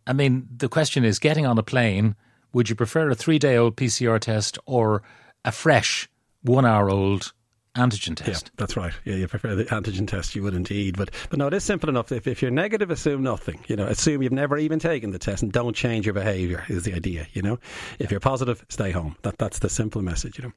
I 0.06 0.12
mean, 0.12 0.49
the 0.56 0.68
question 0.68 1.04
is 1.04 1.18
getting 1.18 1.47
on 1.47 1.58
a 1.58 1.62
plane, 1.62 2.16
would 2.52 2.68
you 2.68 2.75
prefer 2.75 3.11
a 3.11 3.14
three 3.14 3.38
day 3.38 3.56
old 3.56 3.76
PCR 3.76 4.20
test 4.20 4.58
or 4.66 5.02
a 5.44 5.52
fresh 5.52 6.08
one 6.42 6.64
hour 6.64 6.90
old 6.90 7.32
antigen 7.76 8.16
test. 8.16 8.47
Yeah, 8.47 8.50
that's 8.56 8.76
right. 8.76 8.92
Yeah, 9.04 9.14
you 9.14 9.28
prefer 9.28 9.54
the 9.54 9.64
antigen 9.66 10.08
test, 10.08 10.35
you 10.35 10.42
would 10.42 10.54
indeed. 10.54 10.97
But 10.97 11.11
but 11.30 11.38
no, 11.38 11.47
it 11.47 11.54
is 11.54 11.64
simple 11.64 11.88
enough. 11.88 12.11
If, 12.11 12.26
if 12.26 12.42
you're 12.42 12.50
negative, 12.50 12.90
assume 12.90 13.23
nothing. 13.23 13.64
You 13.68 13.76
know, 13.76 13.87
assume 13.87 14.23
you've 14.23 14.32
never 14.32 14.58
even 14.58 14.78
taken 14.78 15.11
the 15.11 15.18
test 15.18 15.42
and 15.42 15.52
don't 15.52 15.76
change 15.76 16.06
your 16.06 16.14
behaviour 16.14 16.64
is 16.68 16.82
the 16.82 16.94
idea. 16.94 17.26
You 17.32 17.42
know, 17.42 17.58
if 17.99 18.11
you're 18.11 18.20
positive, 18.20 18.64
stay 18.68 18.90
home. 18.90 19.16
That 19.23 19.38
that's 19.38 19.60
the 19.60 19.69
simple 19.69 20.02
message. 20.02 20.38
You 20.38 20.47
know. 20.47 20.52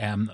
Um, 0.00 0.28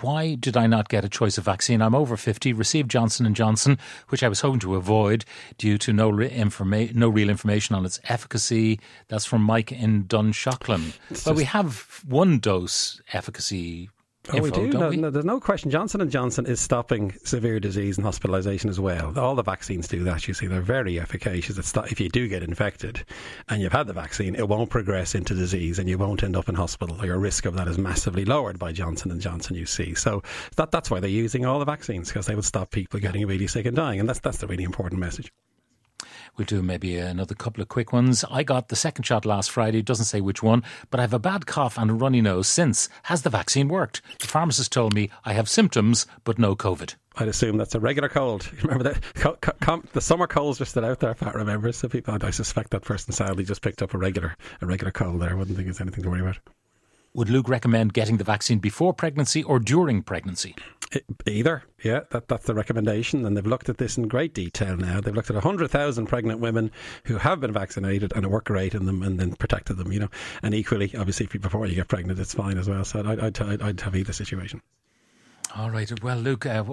why 0.00 0.34
did 0.34 0.56
I 0.56 0.66
not 0.66 0.88
get 0.88 1.04
a 1.04 1.08
choice 1.08 1.38
of 1.38 1.44
vaccine? 1.44 1.82
I'm 1.82 1.94
over 1.94 2.16
50, 2.16 2.52
received 2.52 2.90
Johnson 2.90 3.26
and 3.26 3.36
Johnson, 3.36 3.78
which 4.08 4.22
I 4.22 4.28
was 4.28 4.40
hoping 4.40 4.60
to 4.60 4.76
avoid 4.76 5.24
due 5.58 5.78
to 5.78 5.92
no, 5.92 6.10
re- 6.10 6.30
informa- 6.30 6.94
no 6.94 7.08
real 7.08 7.30
information 7.30 7.74
on 7.74 7.84
its 7.84 8.00
efficacy. 8.08 8.80
That's 9.08 9.24
from 9.24 9.42
Mike 9.42 9.72
in 9.72 10.04
Dunshaughlin. 10.04 10.92
Well, 11.26 11.34
we 11.34 11.44
have 11.44 12.02
one 12.06 12.38
dose 12.38 13.00
efficacy 13.12 13.90
Oh, 14.30 14.36
info, 14.36 14.60
we 14.60 14.70
do. 14.70 14.78
No, 14.78 14.88
we? 14.90 14.96
no, 14.96 15.10
there's 15.10 15.24
no 15.24 15.40
question. 15.40 15.70
Johnson 15.70 16.00
and 16.00 16.10
Johnson 16.10 16.46
is 16.46 16.60
stopping 16.60 17.12
severe 17.24 17.58
disease 17.58 17.98
and 17.98 18.06
hospitalisation 18.06 18.70
as 18.70 18.78
well. 18.78 19.18
All 19.18 19.34
the 19.34 19.42
vaccines 19.42 19.88
do 19.88 20.04
that. 20.04 20.28
You 20.28 20.34
see, 20.34 20.46
they're 20.46 20.60
very 20.60 21.00
efficacious. 21.00 21.58
if 21.58 22.00
you 22.00 22.08
do 22.08 22.28
get 22.28 22.44
infected 22.44 23.04
and 23.48 23.60
you've 23.60 23.72
had 23.72 23.88
the 23.88 23.92
vaccine, 23.92 24.36
it 24.36 24.48
won't 24.48 24.70
progress 24.70 25.16
into 25.16 25.34
disease 25.34 25.80
and 25.80 25.88
you 25.88 25.98
won't 25.98 26.22
end 26.22 26.36
up 26.36 26.48
in 26.48 26.54
hospital. 26.54 27.04
Your 27.04 27.18
risk 27.18 27.46
of 27.46 27.54
that 27.54 27.66
is 27.66 27.78
massively 27.78 28.24
lowered 28.24 28.60
by 28.60 28.70
Johnson 28.70 29.10
and 29.10 29.20
Johnson. 29.20 29.56
You 29.56 29.66
see, 29.66 29.94
so 29.94 30.22
that 30.54 30.70
that's 30.70 30.88
why 30.88 31.00
they're 31.00 31.10
using 31.10 31.44
all 31.44 31.58
the 31.58 31.64
vaccines 31.64 32.08
because 32.08 32.26
they 32.26 32.36
will 32.36 32.42
stop 32.42 32.70
people 32.70 33.00
getting 33.00 33.26
really 33.26 33.48
sick 33.48 33.66
and 33.66 33.74
dying, 33.74 33.98
and 33.98 34.08
that's 34.08 34.20
that's 34.20 34.38
the 34.38 34.46
really 34.46 34.64
important 34.64 35.00
message. 35.00 35.32
We'll 36.36 36.46
do 36.46 36.62
maybe 36.62 36.96
another 36.96 37.34
couple 37.34 37.60
of 37.60 37.68
quick 37.68 37.92
ones. 37.92 38.24
I 38.30 38.42
got 38.42 38.68
the 38.68 38.76
second 38.76 39.04
shot 39.04 39.26
last 39.26 39.50
Friday. 39.50 39.80
It 39.80 39.84
doesn't 39.84 40.06
say 40.06 40.22
which 40.22 40.42
one, 40.42 40.62
but 40.90 40.98
I 40.98 41.02
have 41.02 41.12
a 41.12 41.18
bad 41.18 41.46
cough 41.46 41.76
and 41.76 41.90
a 41.90 41.94
runny 41.94 42.22
nose 42.22 42.48
since. 42.48 42.88
Has 43.04 43.22
the 43.22 43.28
vaccine 43.30 43.68
worked? 43.68 44.00
The 44.18 44.26
pharmacist 44.26 44.72
told 44.72 44.94
me 44.94 45.10
I 45.26 45.34
have 45.34 45.48
symptoms, 45.48 46.06
but 46.24 46.38
no 46.38 46.56
COVID. 46.56 46.94
I'd 47.16 47.28
assume 47.28 47.58
that's 47.58 47.74
a 47.74 47.80
regular 47.80 48.08
cold. 48.08 48.50
Remember 48.62 48.84
that 48.84 49.02
co- 49.14 49.36
co- 49.36 49.82
the 49.92 50.00
summer 50.00 50.26
colds 50.26 50.58
are 50.60 50.64
still 50.64 50.86
out 50.86 51.00
there. 51.00 51.14
Pat 51.14 51.34
remembers. 51.34 51.76
So 51.76 51.88
people, 51.88 52.16
I 52.22 52.30
suspect 52.30 52.70
that 52.70 52.80
person 52.82 53.12
sadly 53.12 53.44
just 53.44 53.60
picked 53.60 53.82
up 53.82 53.92
a 53.92 53.98
regular 53.98 54.34
a 54.62 54.66
regular 54.66 54.90
cold 54.90 55.20
there. 55.20 55.30
I 55.30 55.34
wouldn't 55.34 55.56
think 55.56 55.68
it's 55.68 55.80
anything 55.82 56.02
to 56.04 56.10
worry 56.10 56.22
about. 56.22 56.38
Would 57.14 57.28
Luke 57.28 57.50
recommend 57.50 57.92
getting 57.92 58.16
the 58.16 58.24
vaccine 58.24 58.58
before 58.58 58.94
pregnancy 58.94 59.42
or 59.42 59.58
during 59.58 60.02
pregnancy? 60.02 60.56
Either, 61.26 61.62
yeah, 61.82 62.00
that, 62.10 62.28
that's 62.28 62.46
the 62.46 62.54
recommendation. 62.54 63.24
And 63.24 63.36
they've 63.36 63.46
looked 63.46 63.68
at 63.68 63.78
this 63.78 63.96
in 63.96 64.08
great 64.08 64.34
detail 64.34 64.76
now. 64.76 65.00
They've 65.00 65.14
looked 65.14 65.30
at 65.30 65.34
100,000 65.34 66.06
pregnant 66.06 66.40
women 66.40 66.70
who 67.04 67.16
have 67.16 67.40
been 67.40 67.52
vaccinated 67.52 68.12
and 68.14 68.24
a 68.24 68.28
work 68.28 68.50
rate 68.50 68.74
in 68.74 68.86
them 68.86 69.02
and 69.02 69.18
then 69.18 69.34
protected 69.34 69.76
them, 69.76 69.92
you 69.92 70.00
know. 70.00 70.08
And 70.42 70.54
equally, 70.54 70.94
obviously, 70.96 71.26
before 71.26 71.66
you 71.66 71.74
get 71.74 71.88
pregnant, 71.88 72.18
it's 72.18 72.34
fine 72.34 72.58
as 72.58 72.68
well. 72.68 72.84
So 72.84 73.00
I'd, 73.00 73.20
I'd, 73.20 73.40
I'd, 73.40 73.62
I'd 73.62 73.80
have 73.80 73.96
either 73.96 74.12
situation. 74.12 74.60
All 75.54 75.70
right. 75.70 76.02
Well, 76.02 76.16
Luke, 76.16 76.46
uh, 76.46 76.64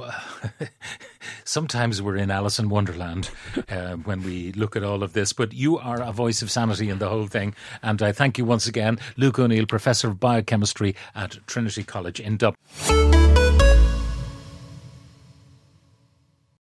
sometimes 1.43 2.01
we're 2.01 2.15
in 2.15 2.31
Alice 2.31 2.59
in 2.59 2.69
Wonderland 2.69 3.29
uh, 3.67 3.95
when 3.95 4.23
we 4.23 4.53
look 4.53 4.77
at 4.77 4.83
all 4.83 5.03
of 5.03 5.11
this, 5.11 5.33
but 5.33 5.51
you 5.53 5.77
are 5.77 6.01
a 6.01 6.13
voice 6.13 6.41
of 6.41 6.49
sanity 6.49 6.89
in 6.89 6.99
the 6.99 7.09
whole 7.09 7.27
thing. 7.27 7.55
And 7.83 8.01
I 8.01 8.13
thank 8.13 8.37
you 8.37 8.45
once 8.45 8.67
again, 8.67 8.97
Luke 9.17 9.37
O'Neill, 9.37 9.65
Professor 9.65 10.07
of 10.07 10.19
Biochemistry 10.19 10.95
at 11.13 11.45
Trinity 11.45 11.83
College 11.83 12.21
in 12.21 12.37
Dublin. 12.37 13.38